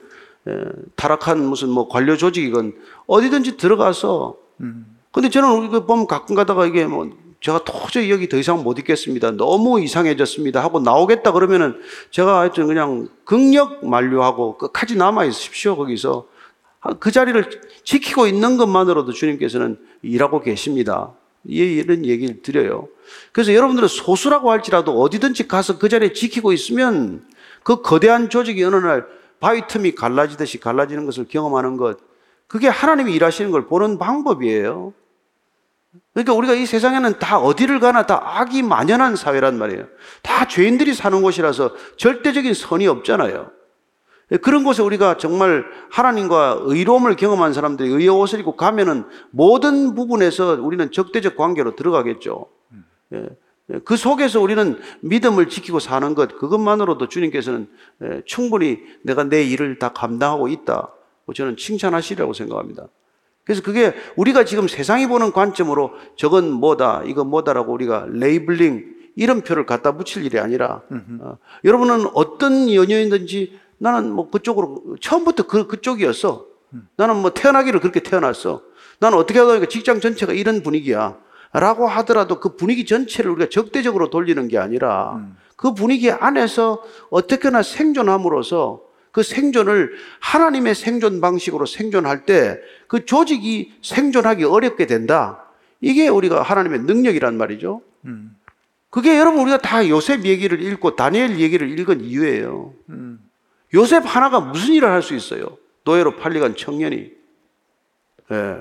[0.49, 0.63] 예,
[0.97, 2.73] 타락한 무슨 뭐 관료 조직이건
[3.07, 4.98] 어디든지 들어가서 음.
[5.11, 7.09] 근데 저는 이거 보면 가끔 가다가 이게 뭐
[7.41, 9.31] 제가 도저히 여기 더 이상 못 있겠습니다.
[9.31, 10.61] 너무 이상해졌습니다.
[10.61, 11.79] 하고 나오겠다 그러면은
[12.11, 15.75] 제가 하여튼 그냥 극력 만류하고 끝까지 남아 있으십시오.
[15.77, 16.27] 거기서
[16.99, 21.13] 그 자리를 지키고 있는 것만으로도 주님께서는 일하고 계십니다.
[21.45, 22.89] 이런 얘기를 드려요.
[23.31, 27.25] 그래서 여러분들은 소수라고 할지라도 어디든지 가서 그 자리에 지키고 있으면
[27.63, 29.05] 그 거대한 조직이 어느 날
[29.39, 31.97] 바위 틈이 갈라지듯이 갈라지는 것을 경험하는 것,
[32.47, 34.93] 그게 하나님이 일하시는 걸 보는 방법이에요.
[36.13, 39.85] 그러니까 우리가 이 세상에는 다 어디를 가나 다 악이 만연한 사회란 말이에요.
[40.21, 43.51] 다 죄인들이 사는 곳이라서 절대적인 선이 없잖아요.
[44.41, 50.91] 그런 곳에 우리가 정말 하나님과 의로움을 경험한 사람들이 의의 옷을 입고 가면은 모든 부분에서 우리는
[50.91, 52.47] 적대적 관계로 들어가겠죠.
[53.13, 53.25] 예.
[53.85, 57.69] 그 속에서 우리는 믿음을 지키고 사는 것, 그것만으로도 주님께서는
[58.03, 60.93] 예, 충분히 내가 내 일을 다 감당하고 있다.
[61.35, 62.87] 저는 칭찬하시리라고 생각합니다.
[63.49, 68.85] 그래서 그게 우리가 지금 세상이 보는 관점으로 저건 뭐다, 이거 뭐다라고 우리가 labeling,
[69.15, 70.83] 이름표를 갖다 붙일 일이 아니라,
[71.21, 76.45] 어, 여러분은 어떤 연예인든지 나는 뭐 그쪽으로, 처음부터 그, 그쪽이었어.
[76.95, 78.61] 나는 뭐 태어나기를 그렇게 태어났어.
[78.99, 81.17] 나는 어떻게 하다 보니까 직장 전체가 이런 분위기야.
[81.51, 85.19] 라고 하더라도 그 분위기 전체를 우리가 적대적으로 돌리는 게 아니라
[85.55, 88.81] 그 분위기 안에서 어떻게나 생존함으로써
[89.11, 95.45] 그 생존을 하나님의 생존 방식으로 생존할 때 그 조직이 생존하기 어렵게 된다.
[95.79, 97.81] 이게 우리가 하나님의 능력이란 말이죠.
[98.05, 98.35] 음.
[98.89, 102.73] 그게 여러분 우리가 다 요셉 얘기를 읽고 다니엘 얘기를 읽은 이유예요.
[102.89, 103.19] 음.
[103.75, 105.57] 요셉 하나가 무슨 일을 할 수 있어요?
[105.85, 107.11] 노예로 팔려간 청년이.
[108.31, 108.55] 예.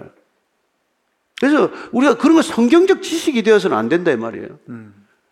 [1.40, 4.58] 그래서 우리가 그런 거 성경적 지식이 되어서는 안 된다 이 말이에요.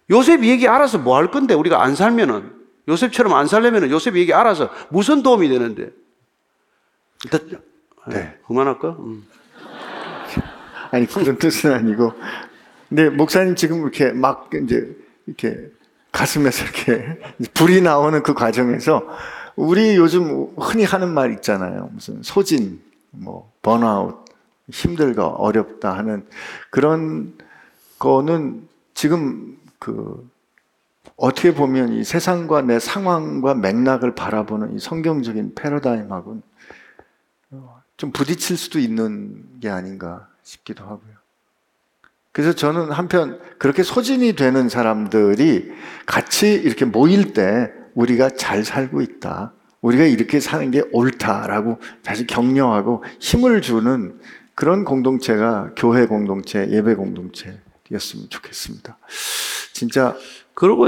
[0.08, 2.50] 요셉 얘기 알아서 뭐 할 건데 우리가 안 살면은
[2.88, 5.90] 요셉처럼 안 살려면은 요셉 얘기 알아서 무슨 도움이 되는데?
[7.24, 7.60] 일단
[8.08, 8.38] 네.
[8.46, 8.96] 그만할까?
[8.98, 9.26] 음.
[10.92, 12.12] 아니 그런 뜻은 아니고
[12.88, 15.70] 근데 목사님 지금 이렇게 막 이제 이렇게
[16.12, 17.18] 가슴에서 이렇게
[17.54, 19.02] 불이 나오는 그 과정에서
[19.56, 21.90] 우리 요즘 흔히 하는 말 있잖아요.
[21.92, 22.80] 무슨 소진,
[23.10, 24.24] 뭐 번아웃,
[24.70, 26.26] 힘들고 어렵다 하는
[26.70, 27.34] 그런
[27.98, 30.28] 거는 지금 그
[31.16, 36.42] 어떻게 보면 이 세상과 내 상황과 맥락을 바라보는 이 성경적인 패러다임하고는
[37.52, 41.16] 어, 좀 부딪힐 수도 있는 게 아닌가 싶기도 하고요.
[42.32, 45.72] 그래서 저는 한편 그렇게 소진이 되는 사람들이
[46.04, 49.54] 같이 이렇게 모일 때 우리가 잘 살고 있다.
[49.80, 54.20] 우리가 이렇게 사는 게 옳다라고 다시 격려하고 힘을 주는
[54.54, 58.98] 그런 공동체가 교회 공동체, 예배 공동체였으면 좋겠습니다.
[59.72, 60.16] 진짜
[60.56, 60.86] 그리고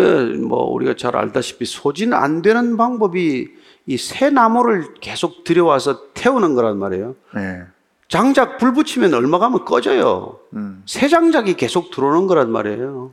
[0.49, 3.49] 뭐 우리가 잘 알다시피 소진 안 되는 방법이
[3.87, 7.15] 이 새 나무를 계속 들여와서 태우는 거란 말이에요.
[7.35, 7.63] 네.
[8.09, 10.39] 장작 불 붙이면 얼마 가면 꺼져요.
[10.55, 10.83] 음.
[10.87, 13.13] 새 장작이 계속 들어오는 거란 말이에요.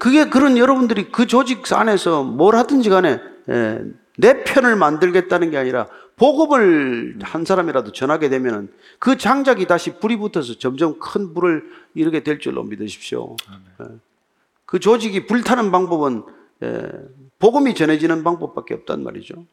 [0.00, 3.80] 그게 그런 여러분들이 그 조직 안에서 뭘 하든지 간에 예,
[4.18, 5.86] 내 편을 만들겠다는 게 아니라
[6.16, 12.38] 복음을 한 사람이라도 전하게 되면 그 장작이 다시 불이 붙어서 점점 큰 불을 이루게 될
[12.40, 13.36] 줄로 믿으십시오.
[13.80, 13.84] 예.
[14.72, 16.24] 그 조직이 불타는 방법은
[16.62, 16.90] 예,
[17.38, 19.44] 복음이 전해지는 방법밖에 없단 말이죠.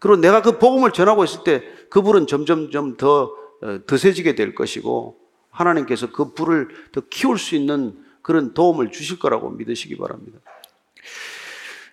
[0.00, 5.18] 그리고 내가 그 복음을 전하고 있을 때 그 불은 점점점 더 어, 드세지게 될 것이고
[5.48, 10.38] 하나님께서 그 불을 더 키울 수 있는 그런 도움을 주실 거라고 믿으시기 바랍니다.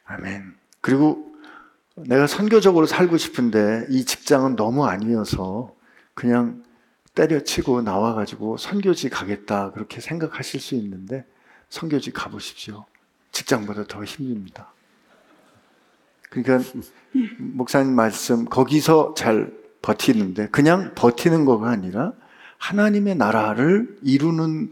[0.03, 0.55] 아멘.
[0.81, 1.31] 그리고
[1.95, 5.73] 내가 선교적으로 살고 싶은데 이 직장은 너무 아니어서
[6.15, 6.63] 그냥
[7.15, 11.23] 때려치고 나와가지고 선교지 가겠다 그렇게 생각하실 수 있는데
[11.73, 12.85] 선교지 가보십시오.
[13.31, 14.71] 직장보다 더 힘듭니다.
[16.29, 16.63] 그러니까
[17.39, 19.51] 목사님 말씀 거기서 잘
[19.81, 22.13] 버티는데 그냥 버티는 거가 아니라
[22.59, 24.71] 하나님의 나라를 이루는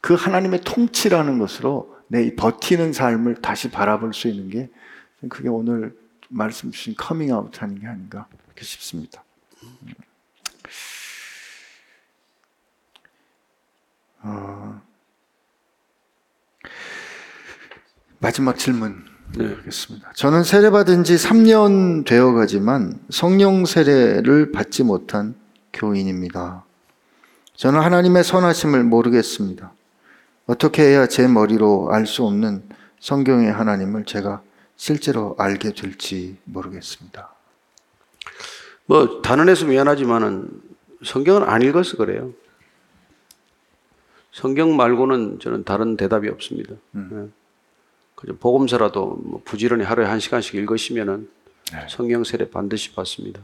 [0.00, 4.70] 그 하나님의 통치라는 것으로 내 이 버티는 삶을 다시 바라볼 수 있는 게
[5.28, 5.94] 그게 오늘
[6.30, 8.26] 말씀 주신 커밍아웃 하는 게 아닌가
[8.58, 9.22] 싶습니다.
[14.22, 14.80] 어,
[18.22, 19.04] 마지막 질문
[19.36, 19.48] 네.
[19.48, 20.12] 드리겠습니다.
[20.14, 25.34] 저는 세례받은 지 3년 되어 가지만 성령 세례를 받지 못한
[25.72, 26.64] 교인입니다.
[27.56, 29.72] 저는 하나님의 선하심을 모르겠습니다.
[30.46, 32.62] 어떻게 해야 제 머리로 알 수 없는
[33.00, 34.40] 성경의 하나님을 제가
[34.76, 37.28] 실제로 알게 될지 모르겠습니다.
[38.86, 40.48] 뭐 단언해서 미안하지만은
[41.04, 42.32] 성경은 안 읽어서 그래요.
[44.30, 46.74] 성경 말고는 저는 다른 대답이 없습니다.
[46.96, 47.41] 예.
[48.38, 51.28] 복음서라도 뭐 부지런히 하루에 한 시간씩 읽으시면은
[51.72, 51.86] 네.
[51.88, 53.40] 성경 세례 반드시 받습니다.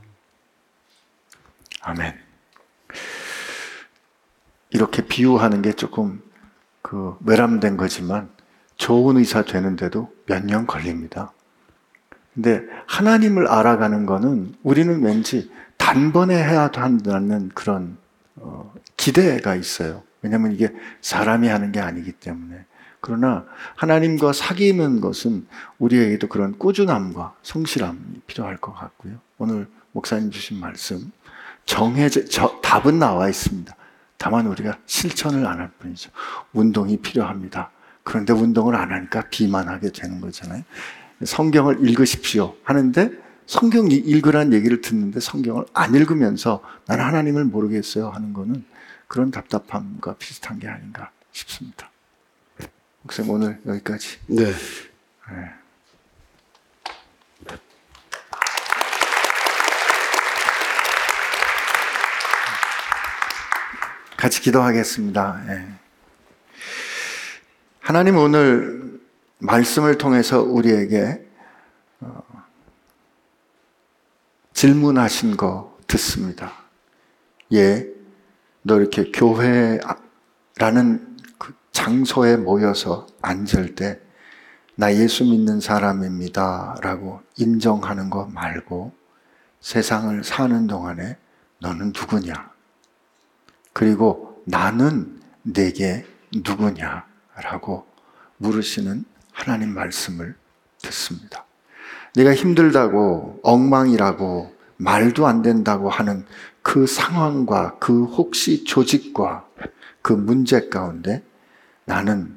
[1.82, 2.14] 아멘.
[4.70, 6.22] 이렇게 비유하는 게 조금
[6.82, 8.30] 그 외람된 거지만
[8.76, 11.32] 좋은 의사 되는데도 몇 년 걸립니다.
[12.34, 17.96] 근데 하나님을 알아가는 거는 우리는 왠지 단번에 해야 한다는 그런
[18.36, 20.02] 어, 기대가 있어요.
[20.22, 22.64] 왜냐하면 이게 사람이 하는 게 아니기 때문에.
[23.00, 23.44] 그러나
[23.76, 25.46] 하나님과 사귀는 것은
[25.78, 29.18] 우리에게도 그런 꾸준함과 성실함이 필요할 것 같고요.
[29.38, 31.12] 오늘 목사님 주신 말씀
[31.64, 33.74] 정해져 저, 답은 나와 있습니다.
[34.16, 36.10] 다만 우리가 실천을 안 할 뿐이죠.
[36.52, 37.70] 운동이 필요합니다.
[38.02, 40.62] 그런데 운동을 안 하니까 비만하게 되는 거잖아요.
[41.24, 43.10] 성경을 읽으십시오 하는데
[43.46, 48.64] 성경 읽으란 얘기를 듣는데 성경을 안 읽으면서 나는 하나님을 모르겠어요 하는 거는
[49.06, 51.90] 그런 답답함과 비슷한 게 아닌가 싶습니다.
[53.08, 54.18] 목사님 오늘 여기까지.
[54.26, 54.52] 네.
[64.18, 65.42] 같이 기도하겠습니다.
[65.48, 65.68] 예.
[67.80, 69.00] 하나님 오늘
[69.38, 71.26] 말씀을 통해서 우리에게
[72.00, 72.22] 어,
[74.52, 76.52] 질문하신 거 듣습니다.
[77.54, 77.86] 예,
[78.60, 79.78] 너 이렇게 교회라는
[80.58, 81.07] 그
[81.78, 84.08] 장소에 모여서 앉을 때
[84.80, 86.76] 나 예수 믿는 사람입니다.
[86.82, 88.92] 라고 인정하는 거 말고
[89.60, 91.16] 세상을 사는 동안에
[91.60, 92.52] 너는 누구냐?
[93.72, 97.04] 그리고 나는 내게 누구냐
[97.42, 97.88] 라고
[98.36, 100.36] 물으시는 하나님 말씀을
[100.80, 101.44] 듣습니다.
[102.14, 106.24] 내가 힘들다고 엉망이라고 말도 안 된다고 하는
[106.62, 109.44] 그 상황과 그 혹시 조직과
[110.02, 111.24] 그 문제 가운데
[111.88, 112.36] 나는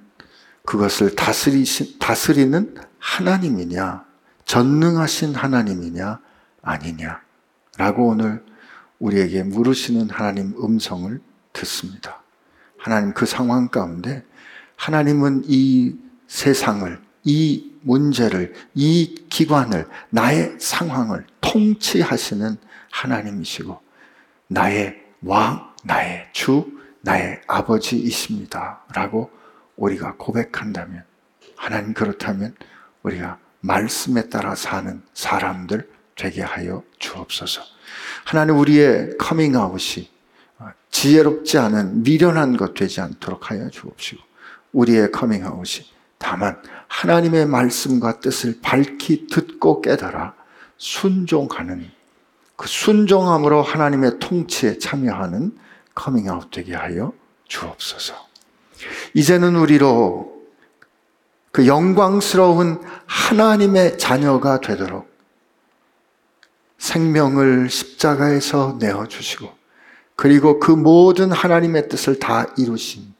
[0.65, 4.05] 그것을 다스리신, 다스리는 하나님이냐,
[4.45, 6.19] 전능하신 하나님이냐,
[6.61, 7.21] 아니냐,
[7.77, 8.43] 라고 오늘
[8.99, 11.19] 우리에게 물으시는 하나님 음성을
[11.51, 12.21] 듣습니다.
[12.77, 14.23] 하나님 그 상황 가운데
[14.77, 15.95] 하나님은 이
[16.27, 22.55] 세상을, 이 문제를, 이 기관을, 나의 상황을 통치하시는
[22.89, 23.81] 하나님이시고,
[24.47, 26.71] 나의 왕, 나의 주,
[27.01, 28.83] 나의 아버지이십니다.
[28.93, 29.40] 라고
[29.81, 31.03] 우리가 고백한다면,
[31.55, 32.55] 하나님 그렇다면
[33.03, 37.61] 우리가 말씀에 따라 사는 사람들 되게 하여 주옵소서.
[38.25, 40.09] 하나님 우리의 커밍아웃이
[40.91, 44.21] 지혜롭지 않은 미련한 것 되지 않도록 하여 주옵시고,
[44.71, 45.87] 우리의 커밍아웃이
[46.19, 50.35] 다만 하나님의 말씀과 뜻을 밝히 듣고 깨달아
[50.77, 51.89] 순종하는
[52.55, 55.57] 그 순종함으로 하나님의 통치에 참여하는
[55.95, 57.13] 커밍아웃 되게 하여
[57.47, 58.30] 주옵소서.
[59.13, 60.31] 이제는 우리로
[61.51, 65.11] 그 영광스러운 하나님의 자녀가 되도록
[66.77, 69.49] 생명을 십자가에서 내어주시고
[70.15, 73.13] 그리고 그 모든 하나님의 뜻을 다 이루신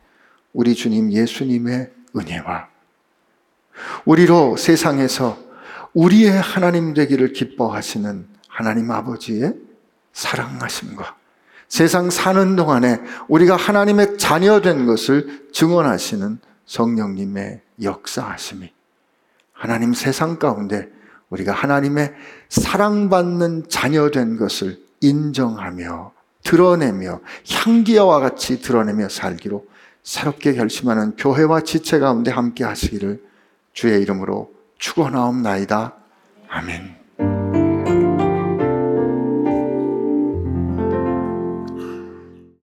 [0.53, 2.67] 우리 주님 예수님의 은혜와
[4.05, 5.37] 우리로 세상에서
[5.93, 9.55] 우리의 하나님 되기를 기뻐하시는 하나님 아버지의
[10.13, 11.20] 사랑하심과
[11.71, 12.99] 세상 사는 동안에
[13.29, 18.69] 우리가 하나님의 자녀된 것을 증언하시는 성령님의 역사하심이
[19.53, 20.89] 하나님 세상 가운데
[21.29, 22.13] 우리가 하나님의
[22.49, 26.11] 사랑받는 자녀된 것을 인정하며
[26.43, 29.65] 드러내며 향기와 같이 드러내며 살기로
[30.03, 33.23] 새롭게 결심하는 교회와 지체 가운데 함께 하시기를
[33.71, 35.93] 주의 이름으로 축원하옵나이다.
[36.49, 37.00] 아멘.